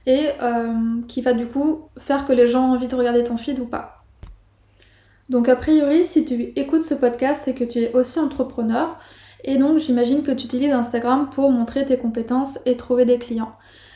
et 0.05 0.29
euh, 0.41 1.01
qui 1.07 1.21
va 1.21 1.33
du 1.33 1.47
coup 1.47 1.89
faire 1.97 2.25
que 2.25 2.33
les 2.33 2.47
gens 2.47 2.69
ont 2.69 2.73
envie 2.73 2.87
de 2.87 2.95
regarder 2.95 3.23
ton 3.23 3.37
feed 3.37 3.59
ou 3.59 3.65
pas. 3.65 3.92
Donc 5.29 5.47
a 5.47 5.55
priori, 5.55 6.03
si 6.03 6.25
tu 6.25 6.53
écoutes 6.55 6.83
ce 6.83 6.93
podcast, 6.93 7.43
c'est 7.45 7.53
que 7.53 7.63
tu 7.63 7.79
es 7.79 7.93
aussi 7.93 8.19
entrepreneur. 8.19 8.97
Et 9.43 9.57
donc 9.57 9.79
j'imagine 9.79 10.23
que 10.23 10.31
tu 10.31 10.45
utilises 10.45 10.71
Instagram 10.71 11.29
pour 11.29 11.51
montrer 11.51 11.85
tes 11.85 11.97
compétences 11.97 12.59
et 12.65 12.77
trouver 12.77 13.05
des 13.05 13.19
clients. 13.19 13.55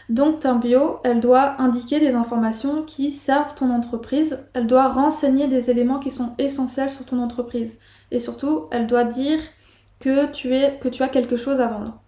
Donc 0.10 0.40
ta 0.40 0.54
bio, 0.54 1.00
elle 1.04 1.20
doit 1.20 1.62
indiquer 1.62 2.00
des 2.00 2.16
informations 2.16 2.84
qui 2.84 3.10
servent 3.10 3.56
ton 3.56 3.72
entreprise, 3.72 4.46
elle 4.54 4.68
doit 4.68 4.88
renseigner 4.88 5.48
des 5.48 5.70
éléments 5.70 6.00
qui 6.00 6.12
sont 6.12 6.34
essentiels 6.38 6.92
sur 6.92 7.06
ton 7.06 7.20
entreprise. 7.20 7.80
Et 8.12 8.20
surtout, 8.20 8.68
elle 8.72 8.88
doit 8.88 9.04
dire 9.04 9.40
que 10.00 10.32
tu, 10.32 10.50
que 10.80 10.88
tu 10.88 11.04
as 11.04 11.10
quelque 11.10 11.36
chose 11.36 11.60
à 11.60 11.68
vendre. 11.68 12.02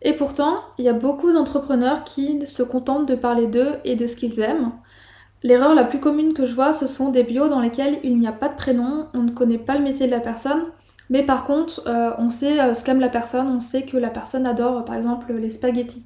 Et 0.00 0.12
pourtant, 0.12 0.60
il 0.78 0.84
y 0.84 0.88
a 0.88 0.94
beaucoup 0.94 1.32
d'entrepreneurs 1.32 2.04
qui 2.04 2.46
se 2.46 2.62
contentent 2.62 3.08
de 3.08 3.16
parler 3.16 3.46
d'eux 3.46 3.74
et 3.84 3.96
de 3.96 4.06
ce 4.06 4.16
qu'ils 4.16 4.40
aiment, 4.40 4.72
L'erreur 5.42 5.74
la 5.74 5.84
plus 5.84 6.00
commune 6.00 6.34
que 6.34 6.44
je 6.44 6.54
vois, 6.54 6.72
ce 6.72 6.86
sont 6.86 7.10
des 7.10 7.22
bios 7.22 7.48
dans 7.48 7.60
lesquels 7.60 8.00
il 8.02 8.18
n'y 8.18 8.26
a 8.26 8.32
pas 8.32 8.48
de 8.48 8.56
prénom, 8.56 9.06
on 9.14 9.22
ne 9.22 9.30
connaît 9.30 9.58
pas 9.58 9.76
le 9.76 9.84
métier 9.84 10.06
de 10.06 10.10
la 10.10 10.20
personne, 10.20 10.64
mais 11.10 11.22
par 11.22 11.44
contre, 11.44 11.82
euh, 11.86 12.10
on 12.18 12.30
sait 12.30 12.60
euh, 12.60 12.74
ce 12.74 12.84
qu'aime 12.84 13.00
la 13.00 13.08
personne, 13.08 13.46
on 13.46 13.60
sait 13.60 13.82
que 13.82 13.96
la 13.96 14.10
personne 14.10 14.46
adore 14.46 14.84
par 14.84 14.96
exemple 14.96 15.32
les 15.32 15.50
spaghettis. 15.50 16.04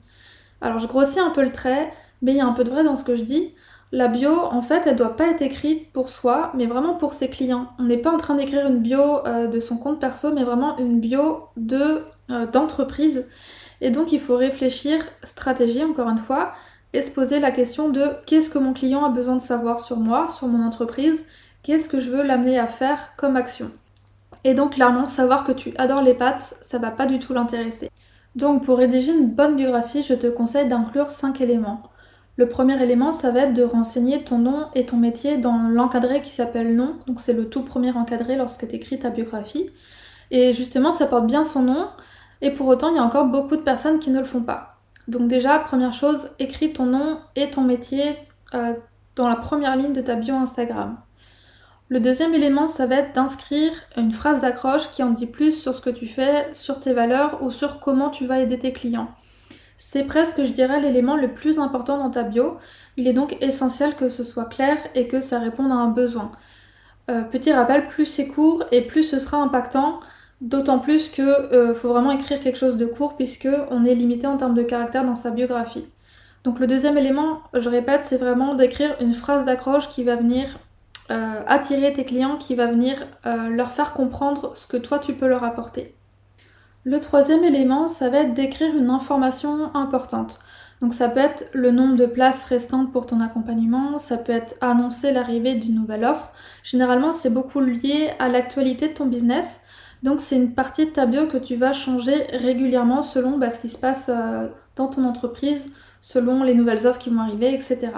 Alors 0.60 0.78
je 0.78 0.86
grossis 0.86 1.18
un 1.18 1.30
peu 1.30 1.42
le 1.42 1.50
trait, 1.50 1.92
mais 2.20 2.32
il 2.32 2.36
y 2.36 2.40
a 2.40 2.46
un 2.46 2.52
peu 2.52 2.62
de 2.62 2.70
vrai 2.70 2.84
dans 2.84 2.94
ce 2.94 3.04
que 3.04 3.16
je 3.16 3.22
dis. 3.22 3.54
La 3.90 4.08
bio, 4.08 4.30
en 4.30 4.62
fait, 4.62 4.86
elle 4.86 4.96
doit 4.96 5.16
pas 5.16 5.28
être 5.28 5.42
écrite 5.42 5.92
pour 5.92 6.08
soi, 6.08 6.50
mais 6.54 6.66
vraiment 6.66 6.94
pour 6.94 7.12
ses 7.12 7.28
clients. 7.28 7.68
On 7.78 7.82
n'est 7.84 7.98
pas 7.98 8.10
en 8.10 8.16
train 8.16 8.36
d'écrire 8.36 8.66
une 8.66 8.78
bio 8.78 9.26
euh, 9.26 9.48
de 9.48 9.60
son 9.60 9.76
compte 9.76 10.00
perso, 10.00 10.32
mais 10.32 10.44
vraiment 10.44 10.76
une 10.78 11.00
bio 11.00 11.48
de 11.56 12.02
d'entreprise. 12.52 13.28
Et 13.80 13.90
donc 13.90 14.12
il 14.12 14.20
faut 14.20 14.36
réfléchir 14.36 15.04
stratégie 15.24 15.82
encore 15.82 16.08
une 16.08 16.18
fois 16.18 16.52
et 16.92 17.02
se 17.02 17.10
poser 17.10 17.40
la 17.40 17.50
question 17.50 17.88
de 17.88 18.10
qu'est-ce 18.26 18.50
que 18.50 18.58
mon 18.58 18.72
client 18.72 19.04
a 19.04 19.10
besoin 19.10 19.36
de 19.36 19.42
savoir 19.42 19.80
sur 19.80 19.98
moi, 19.98 20.28
sur 20.28 20.48
mon 20.48 20.64
entreprise, 20.64 21.24
qu'est-ce 21.62 21.88
que 21.88 22.00
je 22.00 22.10
veux 22.10 22.22
l'amener 22.22 22.58
à 22.58 22.66
faire 22.66 23.12
comme 23.16 23.36
action. 23.36 23.70
Et 24.44 24.54
donc 24.54 24.74
clairement, 24.74 25.06
savoir 25.06 25.44
que 25.44 25.52
tu 25.52 25.72
adores 25.78 26.02
les 26.02 26.14
pâtes, 26.14 26.54
ça 26.60 26.78
va 26.78 26.90
pas 26.90 27.06
du 27.06 27.18
tout 27.18 27.32
l'intéresser. 27.32 27.90
Donc 28.34 28.64
pour 28.64 28.78
rédiger 28.78 29.12
une 29.12 29.30
bonne 29.30 29.56
biographie, 29.56 30.02
je 30.02 30.14
te 30.14 30.26
conseille 30.26 30.68
d'inclure 30.68 31.10
5 31.10 31.40
éléments. 31.40 31.82
Le 32.36 32.48
premier 32.48 32.82
élément, 32.82 33.12
ça 33.12 33.30
va 33.30 33.40
être 33.40 33.52
de 33.52 33.62
renseigner 33.62 34.24
ton 34.24 34.38
nom 34.38 34.66
et 34.74 34.86
ton 34.86 34.96
métier 34.96 35.36
dans 35.36 35.68
l'encadré 35.68 36.22
qui 36.22 36.30
s'appelle 36.30 36.74
nom. 36.74 36.96
Donc 37.06 37.20
c'est 37.20 37.34
le 37.34 37.48
tout 37.48 37.62
premier 37.62 37.92
encadré 37.92 38.36
lorsque 38.36 38.66
tu 38.66 38.74
écris 38.74 38.98
ta 38.98 39.10
biographie. 39.10 39.68
Et 40.30 40.54
justement, 40.54 40.92
ça 40.92 41.06
porte 41.06 41.26
bien 41.26 41.44
son 41.44 41.62
nom. 41.62 41.88
Et 42.40 42.50
pour 42.50 42.66
autant, 42.68 42.88
il 42.88 42.96
y 42.96 42.98
a 42.98 43.04
encore 43.04 43.26
beaucoup 43.26 43.56
de 43.56 43.62
personnes 43.62 43.98
qui 43.98 44.10
ne 44.10 44.18
le 44.18 44.24
font 44.24 44.40
pas. 44.40 44.71
Donc 45.08 45.28
déjà, 45.28 45.58
première 45.58 45.92
chose, 45.92 46.30
écris 46.38 46.72
ton 46.72 46.86
nom 46.86 47.20
et 47.36 47.50
ton 47.50 47.62
métier 47.62 48.16
euh, 48.54 48.74
dans 49.16 49.28
la 49.28 49.36
première 49.36 49.76
ligne 49.76 49.92
de 49.92 50.00
ta 50.00 50.14
bio 50.14 50.34
Instagram. 50.34 50.98
Le 51.88 52.00
deuxième 52.00 52.34
élément, 52.34 52.68
ça 52.68 52.86
va 52.86 52.96
être 52.96 53.14
d'inscrire 53.14 53.72
une 53.96 54.12
phrase 54.12 54.40
d'accroche 54.40 54.90
qui 54.92 55.02
en 55.02 55.10
dit 55.10 55.26
plus 55.26 55.52
sur 55.52 55.74
ce 55.74 55.82
que 55.82 55.90
tu 55.90 56.06
fais, 56.06 56.48
sur 56.54 56.80
tes 56.80 56.94
valeurs 56.94 57.42
ou 57.42 57.50
sur 57.50 57.80
comment 57.80 58.08
tu 58.08 58.26
vas 58.26 58.38
aider 58.38 58.58
tes 58.58 58.72
clients. 58.72 59.08
C'est 59.76 60.04
presque, 60.04 60.44
je 60.44 60.52
dirais, 60.52 60.80
l'élément 60.80 61.16
le 61.16 61.34
plus 61.34 61.58
important 61.58 61.98
dans 61.98 62.10
ta 62.10 62.22
bio. 62.22 62.56
Il 62.96 63.08
est 63.08 63.12
donc 63.12 63.36
essentiel 63.42 63.96
que 63.96 64.08
ce 64.08 64.24
soit 64.24 64.44
clair 64.44 64.78
et 64.94 65.08
que 65.08 65.20
ça 65.20 65.38
réponde 65.38 65.72
à 65.72 65.74
un 65.74 65.88
besoin. 65.88 66.32
Euh, 67.10 67.22
petit 67.22 67.52
rappel, 67.52 67.88
plus 67.88 68.06
c'est 68.06 68.28
court 68.28 68.64
et 68.70 68.82
plus 68.82 69.02
ce 69.02 69.18
sera 69.18 69.38
impactant, 69.38 69.98
d'autant 70.42 70.78
plus 70.78 71.08
qu'il 71.08 71.24
euh, 71.24 71.74
faut 71.74 71.88
vraiment 71.88 72.10
écrire 72.12 72.38
quelque 72.40 72.58
chose 72.58 72.76
de 72.76 72.84
court 72.84 73.16
puisque 73.16 73.48
on 73.70 73.86
est 73.86 73.94
limité 73.94 74.26
en 74.26 74.36
termes 74.36 74.54
de 74.54 74.62
caractère 74.62 75.04
dans 75.04 75.14
sa 75.14 75.30
biographie. 75.30 75.86
Donc 76.44 76.58
le 76.58 76.66
deuxième 76.66 76.98
élément, 76.98 77.40
je 77.54 77.68
répète, 77.70 78.02
c'est 78.02 78.18
vraiment 78.18 78.54
d'écrire 78.54 78.94
une 79.00 79.14
phrase 79.14 79.46
d'accroche 79.46 79.88
qui 79.88 80.04
va 80.04 80.16
venir 80.16 80.58
euh, 81.10 81.40
attirer 81.46 81.94
tes 81.94 82.04
clients, 82.04 82.36
qui 82.36 82.54
va 82.54 82.66
venir 82.66 82.96
leur 83.24 83.70
faire 83.70 83.94
comprendre 83.94 84.52
ce 84.56 84.66
que 84.66 84.76
toi 84.76 84.98
tu 84.98 85.14
peux 85.14 85.28
leur 85.28 85.44
apporter. 85.44 85.94
Le 86.84 86.98
troisième 86.98 87.44
élément, 87.44 87.86
ça 87.86 88.10
va 88.10 88.18
être 88.18 88.34
d'écrire 88.34 88.74
une 88.76 88.90
information 88.90 89.72
importante. 89.74 90.40
Donc 90.82 90.92
ça 90.92 91.08
peut 91.08 91.20
être 91.20 91.48
le 91.54 91.70
nombre 91.70 91.94
de 91.94 92.06
places 92.06 92.44
restantes 92.46 92.90
pour 92.90 93.06
ton 93.06 93.20
accompagnement, 93.20 94.00
ça 94.00 94.16
peut 94.16 94.32
être 94.32 94.56
annoncer 94.60 95.12
l'arrivée 95.12 95.54
d'une 95.54 95.76
nouvelle 95.76 96.04
offre. 96.04 96.32
Généralement, 96.64 97.12
c'est 97.12 97.30
beaucoup 97.30 97.60
lié 97.60 98.10
à 98.18 98.28
l'actualité 98.28 98.88
de 98.88 98.94
ton 98.94 99.06
business. 99.06 99.60
Donc 100.02 100.20
c'est 100.20 100.36
une 100.36 100.54
partie 100.54 100.86
de 100.86 100.90
ta 100.90 101.06
bio 101.06 101.26
que 101.26 101.36
tu 101.36 101.56
vas 101.56 101.72
changer 101.72 102.26
régulièrement 102.32 103.02
selon 103.02 103.38
bah, 103.38 103.50
ce 103.50 103.60
qui 103.60 103.68
se 103.68 103.78
passe 103.78 104.10
euh, 104.12 104.48
dans 104.74 104.88
ton 104.88 105.04
entreprise, 105.04 105.74
selon 106.00 106.42
les 106.42 106.54
nouvelles 106.54 106.86
offres 106.86 106.98
qui 106.98 107.10
vont 107.10 107.20
arriver, 107.20 107.54
etc. 107.54 107.92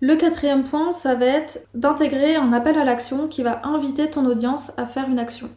Le 0.00 0.16
quatrième 0.16 0.64
point, 0.64 0.92
ça 0.92 1.14
va 1.14 1.26
être 1.26 1.68
d'intégrer 1.74 2.34
un 2.34 2.52
appel 2.52 2.76
à 2.76 2.84
l'action 2.84 3.28
qui 3.28 3.42
va 3.42 3.62
inviter 3.64 4.10
ton 4.10 4.26
audience 4.26 4.72
à 4.76 4.84
faire 4.84 5.08
une 5.08 5.20
action. 5.20 5.48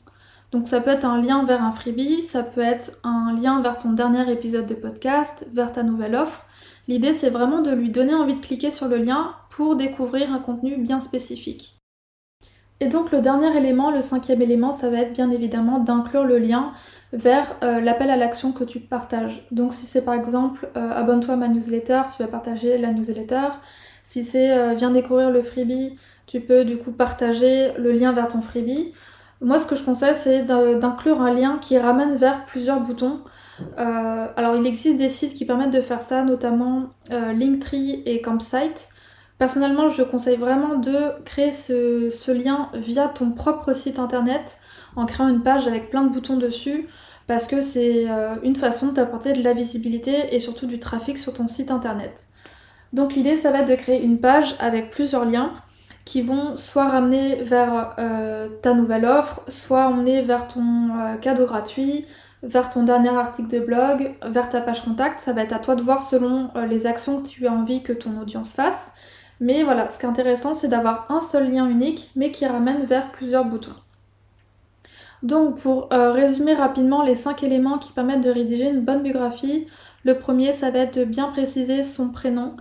Donc 0.51 0.67
ça 0.67 0.79
peut 0.79 0.91
être 0.91 1.05
un 1.05 1.21
lien 1.21 1.43
vers 1.43 1.63
un 1.63 1.71
freebie, 1.71 2.21
ça 2.21 2.43
peut 2.43 2.61
être 2.61 2.91
un 3.03 3.35
lien 3.35 3.61
vers 3.61 3.77
ton 3.77 3.91
dernier 3.91 4.31
épisode 4.31 4.67
de 4.67 4.75
podcast, 4.75 5.47
vers 5.51 5.71
ta 5.71 5.83
nouvelle 5.83 6.15
offre. 6.15 6.45
L'idée 6.87 7.13
c'est 7.13 7.31
vraiment 7.31 7.61
de 7.61 7.71
lui 7.71 7.89
donner 7.89 8.13
envie 8.13 8.35
de 8.35 8.39
cliquer 8.39 8.71
sur 8.71 8.87
le 8.87 8.97
lien 8.97 9.33
pour 9.49 9.75
découvrir 9.75 10.31
un 10.31 10.39
contenu 10.39 10.77
bien 10.77 11.01
spécifique. 11.01 11.76
Et 12.79 12.87
donc 12.87 13.11
le 13.11 13.21
dernier 13.21 13.55
élément, 13.57 13.89
le 13.89 14.01
cinquième 14.01 14.41
élément, 14.41 14.71
ça 14.71 14.89
va 14.89 14.99
être 14.99 15.13
bien 15.13 15.31
évidemment 15.31 15.79
d'inclure 15.79 16.23
le 16.23 16.37
lien 16.37 16.73
vers 17.13 17.55
euh, 17.63 17.79
l'appel 17.79 18.09
à 18.09 18.17
l'action 18.17 18.51
que 18.51 18.63
tu 18.63 18.79
partages. 18.79 19.45
Donc 19.51 19.73
si 19.73 19.85
c'est 19.85 20.03
par 20.03 20.13
exemple 20.13 20.69
euh, 20.77 20.91
abonne-toi 20.91 21.33
à 21.33 21.37
ma 21.37 21.47
newsletter, 21.47 22.01
tu 22.15 22.21
vas 22.21 22.27
partager 22.27 22.77
la 22.77 22.91
newsletter. 22.91 23.47
Si 24.03 24.23
c'est 24.23 24.51
euh, 24.51 24.73
viens 24.75 24.91
découvrir 24.91 25.31
le 25.31 25.41
freebie, 25.41 25.95
tu 26.27 26.39
peux 26.39 26.65
du 26.65 26.77
coup 26.77 26.91
partager 26.91 27.71
le 27.77 27.91
lien 27.91 28.11
vers 28.11 28.27
ton 28.27 28.41
freebie. 28.41 28.93
Moi, 29.39 29.59
ce 29.59 29.67
que 29.67 29.75
je 29.75 29.83
conseille, 29.83 30.15
c'est 30.15 30.43
d'inclure 30.43 31.21
un 31.21 31.31
lien 31.31 31.59
qui 31.61 31.77
ramène 31.77 32.15
vers 32.15 32.43
plusieurs 32.45 32.79
boutons. 32.79 33.19
Alors, 33.77 34.55
il 34.55 34.65
existe 34.65 34.97
des 34.97 35.09
sites 35.09 35.35
qui 35.35 35.45
permettent 35.45 35.71
de 35.71 35.81
faire 35.81 36.01
ça, 36.01 36.23
notamment 36.23 36.89
Linktree 37.11 38.01
et 38.07 38.19
Campsite. 38.19 38.89
Personnellement, 39.37 39.89
je 39.89 40.01
conseille 40.01 40.37
vraiment 40.37 40.75
de 40.75 41.23
créer 41.23 41.51
ce, 41.51 42.31
lien 42.31 42.69
via 42.73 43.07
ton 43.07 43.31
propre 43.31 43.73
site 43.73 43.99
internet 43.99 44.57
en 44.95 45.05
créant 45.05 45.29
une 45.29 45.43
page 45.43 45.67
avec 45.67 45.91
plein 45.91 46.03
de 46.03 46.09
boutons 46.09 46.37
dessus 46.37 46.87
parce 47.27 47.45
que 47.45 47.61
c'est 47.61 48.09
euh, 48.09 48.35
une 48.41 48.55
façon 48.55 48.87
de 48.87 48.93
t'apporter 48.93 49.33
de 49.33 49.43
la 49.43 49.53
visibilité 49.53 50.33
et 50.35 50.39
surtout 50.39 50.65
du 50.65 50.79
trafic 50.79 51.19
sur 51.19 51.33
ton 51.33 51.47
site 51.47 51.69
internet. 51.69 52.25
Donc 52.93 53.13
l'idée 53.13 53.35
ça 53.35 53.51
va 53.51 53.59
être 53.59 53.67
de 53.67 53.75
créer 53.75 54.01
une 54.01 54.19
page 54.19 54.55
avec 54.59 54.89
plusieurs 54.89 55.25
liens 55.25 55.53
qui 56.05 56.21
vont 56.21 56.55
soit 56.55 56.87
ramener 56.87 57.35
vers 57.43 57.95
euh, 57.99 58.47
ta 58.61 58.73
nouvelle 58.73 59.05
offre, 59.05 59.41
soit 59.49 59.87
emmener 59.87 60.21
vers 60.21 60.47
ton 60.47 60.89
euh, 60.97 61.15
cadeau 61.17 61.45
gratuit, 61.45 62.05
vers 62.41 62.69
ton 62.69 62.83
dernier 62.83 63.09
article 63.09 63.49
de 63.49 63.59
blog, 63.59 64.15
vers 64.25 64.49
ta 64.49 64.61
page 64.61 64.83
contact. 64.83 65.19
Ça 65.19 65.33
va 65.33 65.43
être 65.43 65.53
à 65.53 65.59
toi 65.59 65.75
de 65.75 65.83
voir 65.83 66.01
selon 66.01 66.49
les 66.69 66.87
actions 66.87 67.21
que 67.21 67.27
tu 67.27 67.45
as 67.45 67.51
envie 67.51 67.83
que 67.83 67.93
ton 67.93 68.19
audience 68.21 68.53
fasse. 68.53 68.93
Mais 69.39 69.63
voilà, 69.63 69.89
ce 69.89 69.99
qui 69.99 70.05
est 70.05 70.09
intéressant, 70.09 70.55
c'est 70.55 70.67
d'avoir 70.67 71.05
un 71.09 71.21
seul 71.21 71.51
lien 71.51 71.67
unique, 71.69 72.09
mais 72.15 72.31
qui 72.31 72.45
ramène 72.45 72.83
vers 72.83 73.11
plusieurs 73.11 73.45
boutons. 73.45 73.75
Donc 75.23 75.57
pour 75.59 75.89
résumer 75.89 76.53
rapidement 76.53 77.01
les 77.01 77.15
5 77.15 77.41
éléments 77.43 77.79
qui 77.79 77.91
permettent 77.91 78.21
de 78.21 78.29
rédiger 78.29 78.69
une 78.69 78.81
bonne 78.81 79.01
biographie, 79.01 79.67
le 80.07 80.17
premier, 80.17 80.53
ça 80.53 80.71
va 80.71 80.79
être 80.79 80.99
de 80.99 81.03
bien 81.03 81.27
préciser 81.27 81.83
son 81.83 82.09
prénom 82.11 82.55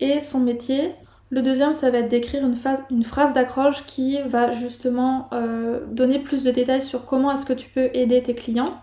et 0.00 0.20
son 0.20 0.38
métier. 0.38 0.94
Le 1.30 1.40
deuxième, 1.40 1.72
ça 1.72 1.90
va 1.90 1.98
être 1.98 2.08
d'écrire 2.08 2.44
une, 2.44 3.04
phrase 3.04 3.32
d'accroche 3.32 3.86
qui 3.86 4.20
va 4.26 4.52
justement 4.52 5.28
euh, 5.32 5.80
donner 5.86 6.18
plus 6.18 6.42
de 6.42 6.50
détails 6.50 6.82
sur 6.82 7.06
comment 7.06 7.32
est-ce 7.32 7.46
que 7.46 7.52
tu 7.52 7.70
peux 7.70 7.88
aider 7.94 8.22
tes 8.22 8.34
clients. 8.34 8.74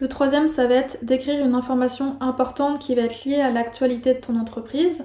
Le 0.00 0.08
troisième, 0.08 0.48
ça 0.48 0.66
va 0.66 0.74
être 0.74 1.04
d'écrire 1.04 1.44
une 1.44 1.54
information 1.54 2.16
importante 2.20 2.80
qui 2.80 2.96
va 2.96 3.02
être 3.02 3.24
liée 3.24 3.40
à 3.40 3.50
l'actualité 3.50 4.14
de 4.14 4.20
ton 4.20 4.36
entreprise. 4.36 5.04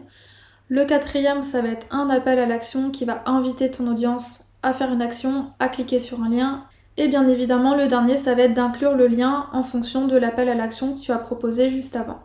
Le 0.71 0.85
quatrième, 0.85 1.43
ça 1.43 1.61
va 1.61 1.67
être 1.67 1.85
un 1.91 2.09
appel 2.09 2.39
à 2.39 2.45
l'action 2.45 2.91
qui 2.91 3.03
va 3.03 3.23
inviter 3.25 3.69
ton 3.69 3.87
audience 3.87 4.45
à 4.63 4.71
faire 4.71 4.93
une 4.93 5.01
action, 5.01 5.47
à 5.59 5.67
cliquer 5.67 5.99
sur 5.99 6.23
un 6.23 6.29
lien. 6.29 6.63
Et 6.95 7.09
bien 7.09 7.27
évidemment, 7.27 7.75
le 7.75 7.89
dernier, 7.89 8.15
ça 8.15 8.35
va 8.35 8.43
être 8.43 8.53
d'inclure 8.53 8.95
le 8.95 9.07
lien 9.07 9.47
en 9.51 9.63
fonction 9.63 10.07
de 10.07 10.15
l'appel 10.15 10.47
à 10.47 10.55
l'action 10.55 10.93
que 10.93 11.01
tu 11.01 11.11
as 11.11 11.17
proposé 11.17 11.67
juste 11.67 11.97
avant. 11.97 12.21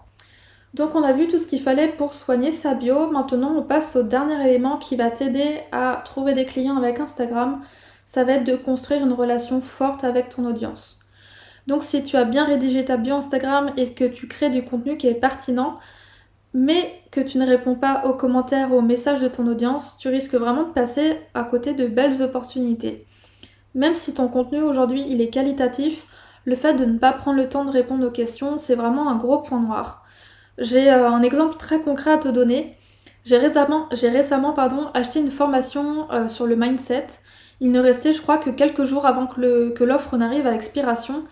Donc 0.75 0.95
on 0.95 1.03
a 1.03 1.12
vu 1.12 1.26
tout 1.26 1.38
ce 1.38 1.49
qu'il 1.49 1.61
fallait 1.61 1.88
pour 1.88 2.15
soigner 2.15 2.53
sa 2.53 2.75
bio. 2.75 3.11
Maintenant 3.11 3.53
on 3.57 3.62
passe 3.62 3.97
au 3.97 4.05
dernier 4.05 4.41
élément 4.49 4.76
qui 4.76 4.95
va 4.95 5.11
t'aider 5.11 5.62
à 5.73 6.00
trouver 6.05 6.33
des 6.33 6.45
clients 6.45 6.76
avec 6.76 7.00
Instagram. 7.00 7.62
Ça 8.05 8.23
va 8.23 8.35
être 8.35 8.45
de 8.45 8.55
construire 8.55 9.05
une 9.05 9.12
relation 9.12 9.61
forte 9.61 10.05
avec 10.05 10.29
ton 10.29 10.45
audience. 10.45 11.00
Donc 11.67 11.83
si 11.83 12.05
tu 12.05 12.17
as 12.17 12.25
bien 12.25 12.45
rédigé 12.45 12.85
ta 12.85 12.97
bio 12.97 13.17
Instagram 13.17 13.73
et 13.76 13.93
que 13.93 14.05
tu 14.05 14.29
crées 14.29 14.50
du 14.50 14.62
contenu 14.62 14.97
qui 14.97 15.09
est 15.09 15.15
pertinent, 15.15 15.81
mais 16.59 17.03
que 17.11 17.21
tu 17.21 17.37
ne 17.37 17.47
réponds 17.47 17.75
pas 17.75 18.07
aux 18.07 18.15
commentaires 18.15 18.73
ou 18.73 18.79
aux 18.79 18.83
messages 18.83 19.21
de 19.21 19.29
ton 19.29 19.47
audience, 19.47 19.99
tu 19.99 20.09
risques 20.09 20.35
vraiment 20.35 20.63
de 20.63 20.73
passer 20.73 21.19
à 21.35 21.45
côté 21.45 21.75
de 21.75 21.87
belles 21.87 22.23
opportunités. 22.23 23.07
Même 23.75 23.93
si 23.93 24.15
ton 24.15 24.29
contenu 24.29 24.63
aujourd'hui 24.63 25.21
est 25.21 25.29
qualitatif, 25.29 26.07
le 26.47 26.57
fait 26.57 26.73
de 26.73 26.87
ne 26.87 26.97
pas 26.97 27.13
prendre 27.13 27.37
le 27.37 27.51
temps 27.51 27.67
de 27.67 27.71
répondre 27.71 28.07
aux 28.07 28.11
questions, 28.11 28.57
c'est 28.57 28.75
vraiment 28.75 29.11
un 29.11 29.17
gros 29.17 29.43
point 29.43 29.61
noir. 29.61 30.03
J'ai 30.57 30.91
euh, 30.91 31.11
un 31.11 31.23
exemple 31.23 31.59
très 31.59 31.79
concret 31.79 32.13
à 32.13 32.17
te 32.17 32.29
donner. 32.29 32.79
J'ai 33.27 33.37
récemment, 33.37 33.87
acheté 34.95 35.21
une 35.21 35.31
formation 35.31 36.11
euh, 36.11 36.27
sur 36.27 36.47
le 36.47 36.57
mindset. 36.57 37.09
Il 37.61 37.71
ne 37.71 37.81
restait, 37.81 38.15
je 38.15 38.23
crois, 38.23 38.39
que 38.39 38.49
quelques 38.49 38.85
jours 38.85 39.05
avant 39.05 39.27
que 39.27 39.85
l'offre 39.85 40.17
n'arrive 40.17 40.47
à 40.47 40.55
expiration. 40.55 41.25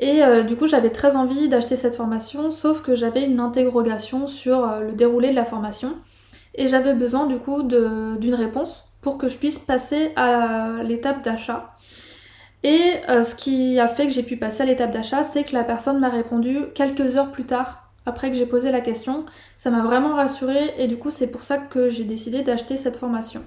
Et 0.00 0.24
euh, 0.24 0.42
du 0.42 0.56
coup, 0.56 0.66
j'avais 0.66 0.90
très 0.90 1.14
envie 1.14 1.48
d'acheter 1.48 1.76
cette 1.76 1.94
formation, 1.94 2.50
sauf 2.50 2.82
que 2.82 2.94
j'avais 2.94 3.24
une 3.24 3.38
interrogation 3.38 4.26
sur 4.26 4.66
le 4.80 4.92
déroulé 4.92 5.30
de 5.30 5.36
la 5.36 5.44
formation. 5.44 5.94
Et 6.56 6.66
j'avais 6.66 6.94
besoin 6.94 7.26
du 7.26 7.38
coup 7.38 7.62
d'une 7.62 8.34
réponse 8.34 8.92
pour 9.02 9.18
que 9.18 9.28
je 9.28 9.38
puisse 9.38 9.58
passer 9.58 10.12
à 10.16 10.82
l'étape 10.82 11.22
d'achat. 11.22 11.76
Et 12.64 12.94
ce 13.06 13.34
qui 13.36 13.78
a 13.78 13.86
fait 13.86 14.08
que 14.08 14.12
j'ai 14.12 14.24
pu 14.24 14.36
passer 14.36 14.64
à 14.64 14.66
l'étape 14.66 14.90
d'achat, 14.90 15.22
c'est 15.22 15.44
que 15.44 15.54
la 15.54 15.62
personne 15.62 16.00
m'a 16.00 16.08
répondu 16.08 16.58
quelques 16.74 17.16
heures 17.16 17.30
plus 17.30 17.44
tard 17.44 17.90
après 18.06 18.30
que 18.30 18.36
j'ai 18.36 18.46
posé 18.46 18.72
la 18.72 18.80
question. 18.80 19.24
Ça 19.56 19.70
m'a 19.70 19.82
vraiment 19.82 20.14
rassurée 20.14 20.74
et 20.78 20.88
du 20.88 20.96
coup 20.96 21.10
c'est 21.10 21.30
pour 21.30 21.42
ça 21.42 21.58
que 21.58 21.90
j'ai 21.90 22.04
décidé 22.04 22.42
d'acheter 22.42 22.76
cette 22.76 22.96
formation. 22.96 23.42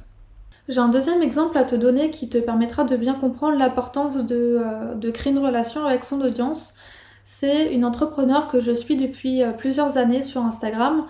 J'ai 0.70 0.80
un 0.80 0.88
deuxième 0.88 1.22
exemple 1.22 1.58
à 1.58 1.66
te 1.66 1.76
donner 1.76 2.10
qui 2.10 2.30
te 2.30 2.38
permettra 2.38 2.86
de 2.86 2.96
bien 2.96 3.16
comprendre 3.16 3.58
l'importance 3.58 4.26
de, 4.26 4.62
euh, 4.62 5.12
créer 5.12 5.34
une 5.34 5.40
relation 5.40 5.86
avec 5.86 6.06
son 6.06 6.22
audience. 6.22 6.76
C'est 7.26 7.74
une 7.74 7.84
entrepreneur 7.84 8.48
que 8.48 8.62
je 8.62 8.72
suis 8.72 8.96
depuis 8.96 9.44
euh, 9.44 9.52
plusieurs 9.52 9.98
années 9.98 10.22
sur 10.22 10.42
Instagram 10.42 11.06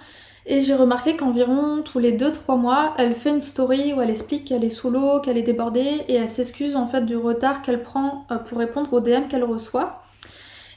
et 0.48 0.60
j'ai 0.60 0.74
remarqué 0.74 1.16
qu'environ 1.16 1.84
tous 1.84 2.00
les 2.00 2.18
2-3 2.18 2.60
mois, 2.60 2.96
elle 2.98 3.14
fait 3.14 3.30
une 3.30 3.42
story 3.42 3.94
où 3.94 4.02
elle 4.02 4.10
explique 4.10 4.46
qu'elle 4.46 4.64
est 4.64 4.70
sous 4.70 4.90
l'eau, 4.90 5.20
qu'elle 5.22 5.38
est 5.38 5.44
débordée 5.44 6.02
et 6.08 6.16
elle 6.16 6.30
s'excuse 6.30 6.76
en 6.76 6.88
fait 6.88 7.02
du 7.02 7.16
retard 7.16 7.62
qu'elle 7.62 7.84
prend 7.84 8.26
euh, 8.32 8.38
pour 8.38 8.58
répondre 8.58 8.92
aux 8.92 9.02
DM 9.02 9.28
qu'elle 9.30 9.44
reçoit. 9.44 10.02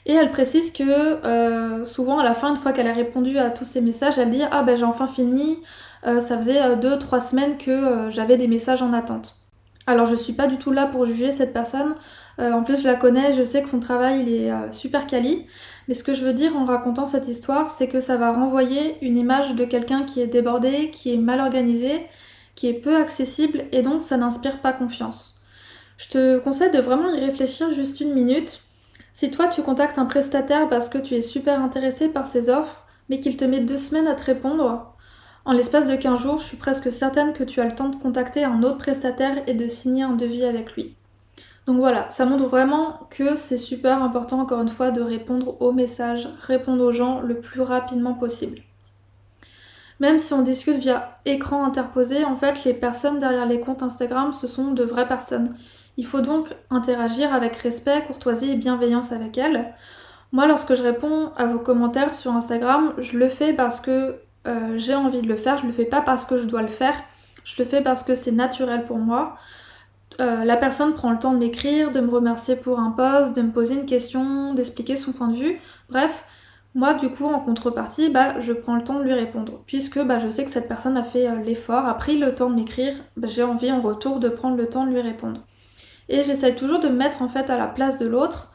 Et 0.05 0.13
elle 0.13 0.31
précise 0.31 0.73
que 0.73 1.83
souvent 1.85 2.21
à 2.21 2.23
la 2.23 2.35
fin, 2.35 2.51
une 2.51 2.57
fois 2.57 2.71
qu'elle 2.73 2.87
a 2.87 2.93
répondu 2.93 3.39
à 3.39 3.51
tous 3.51 3.65
ces 3.65 3.81
messages, 3.81 4.19
elle 4.21 4.31
dit 4.31 4.43
Ah 4.53 4.63
ben 4.63 4.77
j'ai 4.77 4.85
enfin 4.85 5.09
fini, 5.09 5.59
euh, 6.07 6.21
ça 6.21 6.37
faisait 6.37 6.77
2-3 6.77 7.17
euh, 7.17 7.21
semaines 7.21 7.59
que 7.59 8.11
j'avais 8.11 8.37
des 8.37 8.49
messages 8.49 8.83
en 8.83 8.93
attente. 8.93 9.37
Alors 9.87 10.07
je 10.07 10.17
suis 10.17 10.33
pas 10.33 10.47
du 10.47 10.59
tout 10.59 10.73
là 10.73 10.87
pour 10.87 11.07
juger 11.07 11.31
cette 11.31 11.53
personne, 11.53 11.95
en 12.39 12.65
plus 12.65 12.83
je 12.83 12.87
la 12.87 12.97
connais, 12.97 13.35
je 13.35 13.45
sais 13.45 13.63
que 13.63 13.69
son 13.69 13.79
travail 13.79 14.23
il 14.23 14.35
est 14.35 14.73
super 14.73 15.07
quali, 15.07 15.47
mais 15.87 15.95
ce 15.95 16.03
que 16.03 16.13
je 16.13 16.25
veux 16.25 16.33
dire 16.33 16.57
en 16.57 16.65
racontant 16.65 17.07
cette 17.07 17.29
histoire, 17.29 17.71
c'est 17.71 17.87
que 17.87 18.01
ça 18.01 18.17
va 18.17 18.33
renvoyer 18.33 18.97
une 19.01 19.17
image 19.17 19.55
de 19.55 19.65
quelqu'un 19.65 20.03
qui 20.03 20.21
est 20.21 20.27
débordé, 20.27 20.91
qui 20.91 21.15
est 21.15 21.19
mal 21.19 21.39
organisé, 21.39 22.05
qui 22.57 22.67
est 22.69 22.75
peu 22.75 22.97
accessible 22.97 23.65
et 23.71 23.83
donc 23.83 24.03
ça 24.03 24.17
n'inspire 24.17 24.61
pas 24.61 24.73
confiance. 24.73 25.41
Je 25.99 26.09
te 26.09 26.39
conseille 26.39 26.73
de 26.73 26.81
vraiment 26.81 27.09
y 27.15 27.21
réfléchir 27.21 27.71
juste 27.71 28.01
une 28.01 28.13
minute 28.13 28.61
si 29.17 29.31
toi 29.31 29.47
tu 29.47 29.63
contactes 29.63 29.99
un 29.99 30.05
prestataire 30.05 30.69
parce 30.69 30.91
que 30.91 30.99
tu 30.99 31.15
es 31.15 31.23
super 31.23 31.63
intéressé 31.63 32.09
par 32.09 32.27
ses 32.27 32.51
offres, 32.51 32.85
mais 33.09 33.19
qu'il 33.19 33.39
te 33.39 33.47
met 33.47 33.61
deux 33.61 33.79
semaines 33.79 34.09
à 34.09 34.15
te 34.15 34.25
répondre, 34.25 34.95
en 35.47 35.53
l'espace 35.53 35.87
de 35.87 35.95
15 35.95 36.21
jours, 36.21 36.39
je 36.39 36.45
suis 36.45 36.57
presque 36.57 36.91
certaine 36.91 37.33
que 37.33 37.45
tu 37.45 37.61
as 37.61 37.65
le 37.65 37.75
temps 37.75 37.89
de 37.89 37.95
contacter 37.95 38.43
un 38.43 38.65
autre 38.65 38.79
prestataire 38.79 39.45
et 39.47 39.55
de 39.55 39.69
signer 39.69 40.03
un 40.03 40.15
devis 40.15 40.45
avec 40.45 40.73
lui. 40.73 40.97
Donc 41.67 41.79
voilà, 41.79 42.11
ça 42.11 42.27
montre 42.27 42.47
vraiment 42.47 43.07
que 43.11 43.37
c'est 43.37 43.57
super 43.57 44.03
important 44.03 44.41
encore 44.41 44.61
une 44.61 44.69
fois 44.69 44.91
de 44.91 45.01
répondre 45.01 45.61
aux 45.63 45.73
messages, 45.73 46.29
répondre 46.41 46.83
aux 46.83 46.93
gens 46.93 47.21
le 47.21 47.39
plus 47.39 47.61
rapidement 47.61 48.15
possible. 48.15 48.59
Même 50.01 50.19
si 50.19 50.33
on 50.35 50.43
discute 50.43 50.79
via 50.79 51.19
écran 51.25 51.65
interposé, 51.65 52.25
en 52.25 52.37
fait, 52.37 52.65
les 52.65 52.75
personnes 52.75 53.21
derrière 53.21 53.47
les 53.47 53.61
comptes 53.61 53.85
Instagram, 53.85 54.33
ce 54.33 54.49
sont 54.49 54.73
de 54.73 54.83
vraies 54.83 55.09
personnes. 55.09 55.55
Il 55.97 56.07
faut 56.07 56.21
donc 56.21 56.49
interagir 56.71 57.33
avec 57.33 57.55
respect, 57.57 58.03
courtoisie 58.07 58.51
et 58.51 58.57
bienveillance 58.57 59.13
avec 59.13 59.39
elles. 59.39 59.73
Moi, 60.33 60.47
lorsque 60.47 60.75
je 60.75 60.83
réponds 60.83 61.31
à 61.37 61.47
vos 61.47 61.61
commentaires 61.61 62.15
sur 62.15 62.33
Instagram, 62.33 62.95
je 62.99 63.17
le 63.17 63.29
fais 63.29 63.53
parce 63.53 63.81
que 63.81 64.17
euh, 64.47 64.79
j'ai 64.79 64.95
envie 64.95 65.23
de 65.23 65.29
le 65.29 65.37
faire, 65.37 65.57
je 65.57 65.67
le 65.67 65.73
fais 65.73 65.85
pas 65.85 66.01
parce 66.01 66.25
que 66.25 66.39
je 66.39 66.45
dois 66.45 66.63
le 66.63 66.69
faire, 66.69 66.95
je 67.45 67.61
le 67.63 67.69
fais 67.69 67.81
parce 67.81 68.03
que 68.03 68.15
c'est 68.15 68.33
naturel 68.33 68.85
pour 68.85 68.99
moi. 68.99 69.37
Euh, 70.21 70.45
la 70.45 70.57
personne 70.57 70.95
prend 70.95 71.11
le 71.11 71.19
temps 71.19 71.33
de 71.33 71.39
m'écrire, 71.39 71.91
de 71.91 72.01
me 72.01 72.11
remercier 72.11 72.57
pour 72.57 72.79
un 72.79 72.91
post, 72.91 73.35
de 73.35 73.43
me 73.43 73.51
poser 73.51 73.75
une 73.75 73.87
question, 73.87 74.55
d'expliquer 74.55 74.97
son 74.97 75.13
point 75.13 75.29
de 75.29 75.37
vue. 75.37 75.61
Bref, 75.91 76.25
moi 76.75 76.95
du 76.95 77.11
coup 77.11 77.27
en 77.27 77.41
contrepartie, 77.41 78.09
bah, 78.09 78.41
je 78.41 78.53
prends 78.53 78.77
le 78.77 78.85
temps 78.85 78.99
de 78.99 79.05
lui 79.05 79.13
répondre. 79.13 79.63
Puisque 79.67 80.01
bah, 80.03 80.19
je 80.19 80.29
sais 80.29 80.45
que 80.45 80.51
cette 80.51 80.69
personne 80.69 80.97
a 80.97 81.03
fait 81.03 81.29
euh, 81.29 81.37
l'effort, 81.37 81.87
a 81.87 81.95
pris 81.95 82.19
le 82.19 82.35
temps 82.35 82.51
de 82.51 82.55
m'écrire, 82.55 82.95
bah, 83.17 83.29
j'ai 83.31 83.43
envie 83.43 83.73
en 83.73 83.81
retour 83.81 84.21
de 84.21 84.29
prendre 84.29 84.57
le 84.57 84.69
temps 84.69 84.87
de 84.87 84.93
lui 84.93 85.01
répondre. 85.01 85.41
Et 86.09 86.23
j'essaie 86.23 86.55
toujours 86.55 86.79
de 86.79 86.89
me 86.89 86.97
mettre 86.97 87.21
en 87.21 87.29
fait 87.29 87.51
à 87.51 87.59
la 87.59 87.67
place 87.67 87.99
de 87.99 88.07
l'autre. 88.07 88.53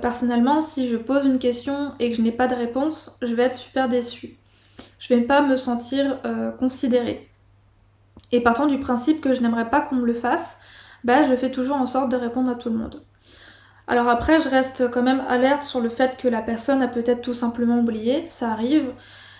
Personnellement, 0.00 0.62
si 0.62 0.88
je 0.88 0.96
pose 0.96 1.26
une 1.26 1.38
question 1.38 1.92
et 1.98 2.10
que 2.10 2.16
je 2.16 2.22
n'ai 2.22 2.32
pas 2.32 2.46
de 2.46 2.54
réponse, 2.54 3.18
je 3.20 3.34
vais 3.34 3.42
être 3.42 3.54
super 3.54 3.88
déçue. 3.88 4.38
Je 4.98 5.14
vais 5.14 5.22
pas 5.22 5.42
me 5.42 5.56
sentir 5.56 6.20
considérée. 6.58 7.28
Et 8.32 8.40
partant 8.40 8.66
du 8.66 8.78
principe 8.78 9.20
que 9.20 9.32
je 9.32 9.42
n'aimerais 9.42 9.70
pas 9.70 9.80
qu'on 9.80 9.96
me 9.96 10.06
le 10.06 10.14
fasse, 10.14 10.58
bah, 11.04 11.24
je 11.24 11.36
fais 11.36 11.50
toujours 11.50 11.76
en 11.76 11.86
sorte 11.86 12.10
de 12.10 12.16
répondre 12.16 12.50
à 12.50 12.54
tout 12.54 12.70
le 12.70 12.76
monde. 12.76 13.02
Alors 13.86 14.08
après, 14.08 14.40
je 14.40 14.48
reste 14.48 14.90
quand 14.90 15.02
même 15.02 15.22
alerte 15.28 15.62
sur 15.62 15.80
le 15.80 15.90
fait 15.90 16.16
que 16.16 16.28
la 16.28 16.40
personne 16.40 16.82
a 16.82 16.88
peut-être 16.88 17.20
tout 17.20 17.34
simplement 17.34 17.78
oublié, 17.78 18.26
ça 18.26 18.50
arrive. 18.50 18.92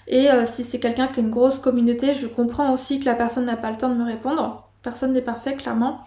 Et 0.07 0.31
euh, 0.31 0.45
si 0.45 0.65
c'est 0.65 0.81
quelqu'un 0.81 1.07
qui 1.07 1.21
a 1.21 1.23
une 1.23 1.31
grosse 1.31 1.59
communauté, 1.59 2.13
je 2.13 2.27
comprends 2.27 2.73
aussi 2.73 3.01
que 3.01 3.07
la 3.07 3.15
personne 3.15 3.47
n'a 3.47 3.57
pas 3.57 3.71
le 3.71 3.79
temps 3.79 3.89
de 3.89 3.95
me 3.95 4.05
répondre. 4.05 4.69
Personne 4.83 5.15
n'est 5.15 5.23
parfait, 5.23 5.55
clairement. 5.55 6.01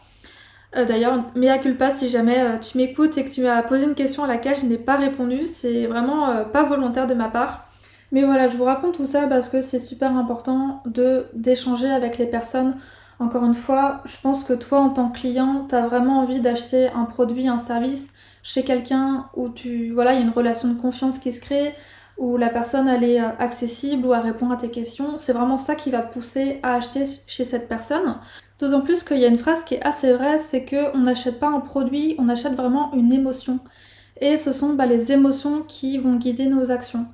Euh, 0.75 0.85
d'ailleurs, 0.85 1.23
mea 1.35 1.57
culpa 1.57 1.89
si 1.89 2.09
jamais 2.09 2.39
euh, 2.39 2.57
tu 2.59 2.77
m'écoutes 2.77 3.17
et 3.17 3.25
que 3.25 3.31
tu 3.31 3.41
m'as 3.41 3.63
posé 3.63 3.85
une 3.87 3.95
question 3.95 4.23
à 4.23 4.27
laquelle 4.27 4.57
je 4.57 4.65
n'ai 4.65 4.77
pas 4.77 4.97
répondu, 4.97 5.47
c'est 5.47 5.87
vraiment 5.87 6.45
pas 6.45 6.63
volontaire 6.63 7.07
de 7.07 7.15
ma 7.15 7.29
part. 7.29 7.66
Mais 8.11 8.23
voilà, 8.23 8.47
je 8.47 8.57
vous 8.57 8.63
raconte 8.63 8.95
tout 8.95 9.05
ça 9.05 9.27
parce 9.27 9.49
que 9.49 9.61
c'est 9.61 9.79
super 9.79 10.15
important 10.15 10.81
d'échanger 11.33 11.89
avec 11.89 12.17
les 12.17 12.27
personnes 12.27 12.75
encore 13.19 13.45
une 13.45 13.55
fois, 13.55 14.01
je 14.05 14.15
pense 14.21 14.43
que 14.43 14.53
toi 14.53 14.79
en 14.79 14.89
tant 14.89 15.09
que 15.09 15.19
client, 15.19 15.65
tu 15.67 15.75
as 15.75 15.87
vraiment 15.87 16.19
envie 16.19 16.39
d'acheter 16.39 16.89
un 16.89 17.05
produit, 17.05 17.47
un 17.47 17.57
service 17.57 18.09
chez 18.43 18.63
quelqu'un 18.63 19.25
où 19.35 19.49
tu 19.49 19.91
voilà, 19.91 20.13
il 20.13 20.19
y 20.19 20.21
a 20.21 20.25
une 20.25 20.31
relation 20.31 20.69
de 20.69 20.79
confiance 20.79 21.17
qui 21.17 21.31
se 21.31 21.41
crée, 21.41 21.73
où 22.17 22.37
la 22.37 22.49
personne 22.49 22.87
elle 22.87 23.03
est 23.03 23.21
euh, 23.21 23.29
accessible 23.39 24.05
ou 24.05 24.13
à 24.13 24.19
répondre 24.19 24.53
à 24.53 24.57
tes 24.57 24.69
questions. 24.69 25.17
C'est 25.17 25.33
vraiment 25.33 25.57
ça 25.57 25.75
qui 25.75 25.89
va 25.89 26.03
te 26.03 26.13
pousser 26.13 26.59
à 26.61 26.75
acheter 26.75 27.05
chez 27.25 27.43
cette 27.43 27.67
personne. 27.67 28.17
D'autant 28.59 28.81
plus 28.81 29.03
qu'il 29.03 29.17
y 29.17 29.25
a 29.25 29.29
une 29.29 29.37
phrase 29.37 29.63
qui 29.63 29.75
est 29.75 29.85
assez 29.85 30.13
vraie, 30.13 30.37
c'est 30.37 30.65
qu'on 30.65 30.99
n'achète 30.99 31.39
pas 31.39 31.49
un 31.49 31.59
produit, 31.59 32.15
on 32.19 32.29
achète 32.29 32.53
vraiment 32.53 32.93
une 32.93 33.13
émotion. 33.13 33.59
Et 34.21 34.37
ce 34.37 34.51
sont 34.51 34.73
bah, 34.73 34.85
les 34.85 35.11
émotions 35.11 35.63
qui 35.63 35.97
vont 35.97 36.15
guider 36.15 36.47
nos 36.47 36.71
actions. 36.71 37.05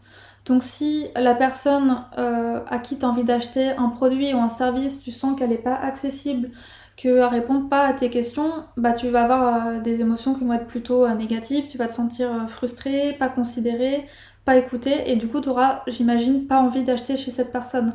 Donc 0.45 0.63
si 0.63 1.07
la 1.15 1.35
personne 1.35 2.03
euh, 2.17 2.59
à 2.67 2.79
qui 2.79 2.97
tu 2.97 3.05
as 3.05 3.09
envie 3.09 3.23
d'acheter 3.23 3.69
un 3.77 3.89
produit 3.89 4.33
ou 4.33 4.37
un 4.37 4.49
service, 4.49 5.01
tu 5.01 5.11
sens 5.11 5.37
qu'elle 5.37 5.51
n'est 5.51 5.57
pas 5.57 5.75
accessible, 5.75 6.49
qu'elle 6.97 7.15
ne 7.15 7.23
répond 7.23 7.61
pas 7.61 7.85
à 7.85 7.93
tes 7.93 8.09
questions, 8.09 8.51
bah 8.75 8.93
tu 8.93 9.07
vas 9.09 9.23
avoir 9.23 9.67
euh, 9.67 9.79
des 9.79 10.01
émotions 10.01 10.35
qui 10.35 10.43
vont 10.43 10.53
être 10.53 10.67
plutôt 10.67 11.05
euh, 11.05 11.13
négatives, 11.15 11.67
tu 11.67 11.77
vas 11.77 11.87
te 11.87 11.93
sentir 11.93 12.29
frustré, 12.49 13.13
pas 13.13 13.29
considéré, 13.29 14.05
pas 14.43 14.57
écouté, 14.57 15.11
et 15.11 15.15
du 15.15 15.27
coup 15.27 15.39
tu 15.39 15.47
auras, 15.49 15.81
j'imagine, 15.87 16.45
pas 16.45 16.57
envie 16.57 16.83
d'acheter 16.83 17.15
chez 17.15 17.31
cette 17.31 17.53
personne. 17.53 17.93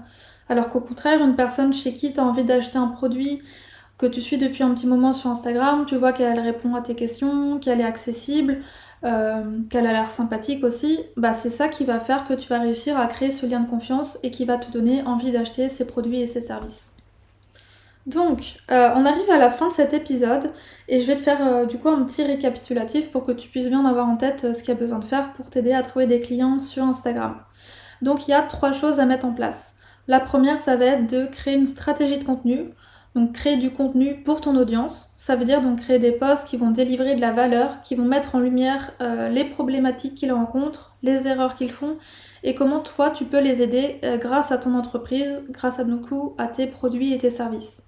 Alors 0.49 0.71
qu'au 0.71 0.81
contraire, 0.81 1.23
une 1.23 1.37
personne 1.37 1.75
chez 1.75 1.93
qui 1.93 2.15
tu 2.15 2.21
as 2.21 2.25
envie 2.25 2.45
d'acheter 2.45 2.79
un 2.79 2.89
produit 2.89 3.43
que 3.99 4.07
tu 4.07 4.21
suis 4.21 4.39
depuis 4.39 4.63
un 4.63 4.73
petit 4.75 4.87
moment 4.87 5.13
sur 5.13 5.29
Instagram, 5.29 5.85
tu 5.85 5.97
vois 5.97 6.13
qu'elle 6.13 6.39
répond 6.39 6.75
à 6.75 6.81
tes 6.81 6.95
questions, 6.95 7.59
qu'elle 7.59 7.81
est 7.81 7.85
accessible, 7.85 8.59
euh, 9.05 9.61
qu'elle 9.71 9.87
a 9.87 9.93
l'air 9.93 10.11
sympathique 10.11 10.65
aussi, 10.65 10.99
bah 11.17 11.33
c'est 11.33 11.51
ça 11.51 11.69
qui 11.69 11.85
va 11.85 12.01
faire 12.01 12.27
que 12.27 12.35
tu 12.35 12.49
vas 12.49 12.59
réussir 12.59 12.99
à 12.99 13.07
créer 13.07 13.31
ce 13.31 13.47
lien 13.47 13.61
de 13.61 13.71
confiance 13.71 14.19
et 14.23 14.31
qui 14.31 14.45
va 14.45 14.59
te 14.59 14.71
donner 14.71 15.03
envie 15.05 15.31
d'acheter 15.31 15.69
ses 15.69 15.87
produits 15.87 16.21
et 16.21 16.27
ses 16.27 16.41
services. 16.41 16.93
Donc, 18.07 18.57
euh, 18.71 18.91
on 18.97 19.05
arrive 19.05 19.31
à 19.31 19.39
la 19.39 19.51
fin 19.51 19.69
de 19.69 19.73
cet 19.73 19.93
épisode 19.93 20.51
et 20.89 20.99
je 20.99 21.07
vais 21.07 21.17
te 21.17 21.23
faire 21.23 21.47
euh, 21.47 21.67
du 21.67 21.77
coup 21.77 21.91
un 21.91 22.03
petit 22.05 22.23
récapitulatif 22.25 23.11
pour 23.11 23.25
que 23.25 23.33
tu 23.33 23.49
puisses 23.49 23.69
bien 23.69 23.85
avoir 23.85 24.09
en 24.09 24.17
tête 24.17 24.55
ce 24.55 24.61
qu'il 24.61 24.71
y 24.71 24.77
a 24.77 24.81
besoin 24.81 24.99
de 24.99 25.05
faire 25.05 25.33
pour 25.35 25.51
t'aider 25.51 25.75
à 25.75 25.83
trouver 25.83 26.07
des 26.07 26.21
clients 26.21 26.61
sur 26.61 26.85
Instagram. 26.85 27.37
Donc, 28.01 28.27
il 28.27 28.31
y 28.31 28.35
a 28.35 28.43
trois 28.43 28.73
choses 28.73 28.99
à 28.99 29.05
mettre 29.05 29.27
en 29.27 29.33
place. 29.33 29.77
La 30.09 30.21
première, 30.21 30.59
ça 30.59 30.77
va 30.77 30.87
être 30.87 31.07
de 31.07 31.27
créer 31.27 31.55
une 31.55 31.67
stratégie 31.67 32.19
de 32.19 32.25
contenu. 32.25 32.71
Donc 33.19 33.33
créer 33.33 33.57
du 33.57 33.73
contenu 33.73 34.15
pour 34.15 34.41
ton 34.41 34.55
audience, 34.55 35.11
ça 35.17 35.35
veut 35.35 35.45
dire 35.45 35.61
donc 35.61 35.81
créer 35.81 35.99
des 35.99 36.13
posts 36.13 36.47
qui 36.47 36.57
vont 36.57 36.71
délivrer 36.71 37.17
de 37.17 37.21
la 37.21 37.33
valeur, 37.33 37.83
qui 37.83 37.97
vont 37.97 38.05
mettre 38.05 38.37
en 38.37 38.39
lumière 38.39 38.93
euh, 39.01 39.29
les 39.29 39.43
problématiques 39.43 40.15
qu'ils 40.15 40.31
rencontrent, 40.31 40.95
les 41.03 41.27
erreurs 41.27 41.57
qu'ils 41.57 41.73
font 41.73 41.97
et 42.45 42.55
comment 42.55 42.79
toi 42.79 43.11
tu 43.11 43.25
peux 43.25 43.41
les 43.41 43.61
aider 43.61 43.99
euh, 44.05 44.19
grâce 44.19 44.53
à 44.53 44.59
ton 44.59 44.73
entreprise, 44.77 45.43
grâce 45.51 45.81
à 45.81 45.85
nos 45.85 45.99
coûts, 45.99 46.37
à 46.39 46.47
tes 46.47 46.69
produits 46.69 47.13
et 47.13 47.19
tes 47.19 47.29
services. 47.29 47.83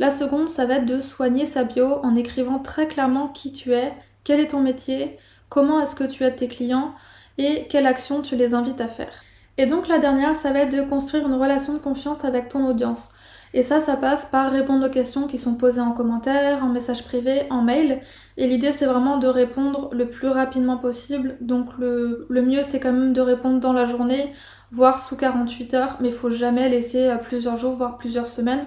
La 0.00 0.10
seconde, 0.10 0.48
ça 0.48 0.66
va 0.66 0.78
être 0.78 0.86
de 0.86 0.98
soigner 0.98 1.46
sa 1.46 1.62
bio 1.62 2.00
en 2.02 2.16
écrivant 2.16 2.58
très 2.58 2.88
clairement 2.88 3.28
qui 3.28 3.52
tu 3.52 3.72
es, 3.72 3.92
quel 4.24 4.40
est 4.40 4.48
ton 4.48 4.60
métier, 4.60 5.16
comment 5.48 5.80
est-ce 5.80 5.94
que 5.94 6.02
tu 6.02 6.24
aides 6.24 6.34
tes 6.34 6.48
clients 6.48 6.92
et 7.38 7.68
quelle 7.68 7.86
action 7.86 8.20
tu 8.20 8.34
les 8.34 8.52
invites 8.52 8.80
à 8.80 8.88
faire. 8.88 9.12
Et 9.58 9.66
donc 9.66 9.86
la 9.86 9.98
dernière, 9.98 10.34
ça 10.34 10.50
va 10.50 10.62
être 10.62 10.76
de 10.76 10.82
construire 10.82 11.24
une 11.24 11.34
relation 11.34 11.74
de 11.74 11.78
confiance 11.78 12.24
avec 12.24 12.48
ton 12.48 12.66
audience. 12.66 13.12
Et 13.56 13.62
ça, 13.62 13.80
ça 13.80 13.96
passe 13.96 14.24
par 14.24 14.50
répondre 14.50 14.84
aux 14.84 14.90
questions 14.90 15.28
qui 15.28 15.38
sont 15.38 15.54
posées 15.54 15.80
en 15.80 15.92
commentaire, 15.92 16.64
en 16.64 16.68
message 16.68 17.04
privé, 17.04 17.44
en 17.50 17.62
mail. 17.62 18.00
Et 18.36 18.48
l'idée, 18.48 18.72
c'est 18.72 18.84
vraiment 18.84 19.16
de 19.18 19.28
répondre 19.28 19.90
le 19.92 20.08
plus 20.08 20.26
rapidement 20.26 20.76
possible. 20.76 21.36
Donc 21.40 21.68
le, 21.78 22.26
mieux, 22.28 22.64
c'est 22.64 22.80
quand 22.80 22.92
même 22.92 23.12
de 23.12 23.20
répondre 23.20 23.60
dans 23.60 23.72
la 23.72 23.84
journée, 23.84 24.32
voire 24.72 25.00
sous 25.00 25.16
48 25.16 25.74
heures. 25.74 25.96
Mais 26.00 26.08
il 26.08 26.14
faut 26.14 26.32
jamais 26.32 26.68
laisser 26.68 27.06
euh, 27.06 27.16
plusieurs 27.16 27.56
jours, 27.56 27.76
voire 27.76 27.96
plusieurs 27.96 28.26
semaines, 28.26 28.66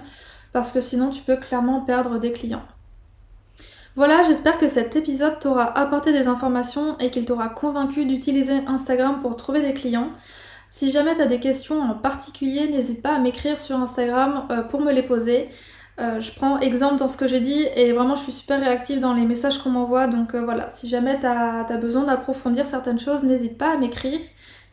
parce 0.54 0.72
que 0.72 0.80
sinon, 0.80 1.10
tu 1.10 1.20
peux 1.20 1.36
clairement 1.36 1.82
perdre 1.82 2.18
des 2.18 2.32
clients. 2.32 2.64
Voilà, 3.94 4.22
j'espère 4.22 4.56
que 4.56 4.68
cet 4.68 4.96
épisode 4.96 5.38
t'aura 5.38 5.78
apporté 5.78 6.14
des 6.14 6.28
informations 6.28 6.96
et 6.98 7.10
qu'il 7.10 7.26
t'aura 7.26 7.50
convaincu 7.50 8.06
d'utiliser 8.06 8.60
Instagram 8.66 9.18
pour 9.20 9.36
trouver 9.36 9.60
des 9.60 9.74
clients. 9.74 10.08
Si 10.68 10.90
jamais 10.90 11.14
tu 11.14 11.22
as 11.22 11.26
des 11.26 11.40
questions 11.40 11.80
en 11.80 11.94
particulier, 11.94 12.68
n'hésite 12.68 13.02
pas 13.02 13.14
à 13.14 13.18
m'écrire 13.18 13.58
sur 13.58 13.76
Instagram 13.76 14.46
euh, 14.50 14.62
pour 14.62 14.82
me 14.82 14.92
les 14.92 15.02
poser. 15.02 15.48
Euh, 15.98 16.20
je 16.20 16.30
prends 16.32 16.60
exemple 16.60 16.96
dans 16.96 17.08
ce 17.08 17.16
que 17.16 17.26
j'ai 17.26 17.40
dit 17.40 17.66
et 17.74 17.92
vraiment 17.92 18.14
je 18.14 18.22
suis 18.22 18.32
super 18.32 18.60
réactive 18.60 19.00
dans 19.00 19.14
les 19.14 19.24
messages 19.24 19.58
qu'on 19.58 19.70
m'envoie. 19.70 20.06
Donc 20.06 20.34
euh, 20.34 20.42
voilà, 20.44 20.68
si 20.68 20.86
jamais 20.88 21.18
tu 21.18 21.26
as, 21.26 21.64
besoin 21.78 22.04
d'approfondir 22.04 22.66
certaines 22.66 22.98
choses, 22.98 23.24
n'hésite 23.24 23.56
pas 23.56 23.72
à 23.72 23.76
m'écrire. 23.78 24.20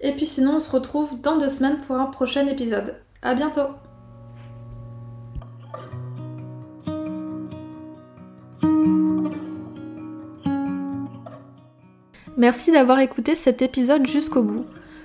Et 0.01 0.12
puis 0.12 0.25
sinon, 0.25 0.58
on 0.58 0.60
se 0.60 0.69
retrouve 0.69 1.21
dans 1.21 1.38
deux 1.38 1.49
semaines 1.49 1.77
pour 1.88 1.95
un 1.95 2.05
prochain 2.08 2.45
épisode. 2.47 2.97
A 3.21 3.34
bientôt 3.34 3.69
Merci 12.38 12.73
d'avoir 12.73 12.99
écouté 12.99 13.34
cet 13.38 13.62
épisode 13.62 14.05
jusqu'au 14.05 14.43
bout. 14.43 14.65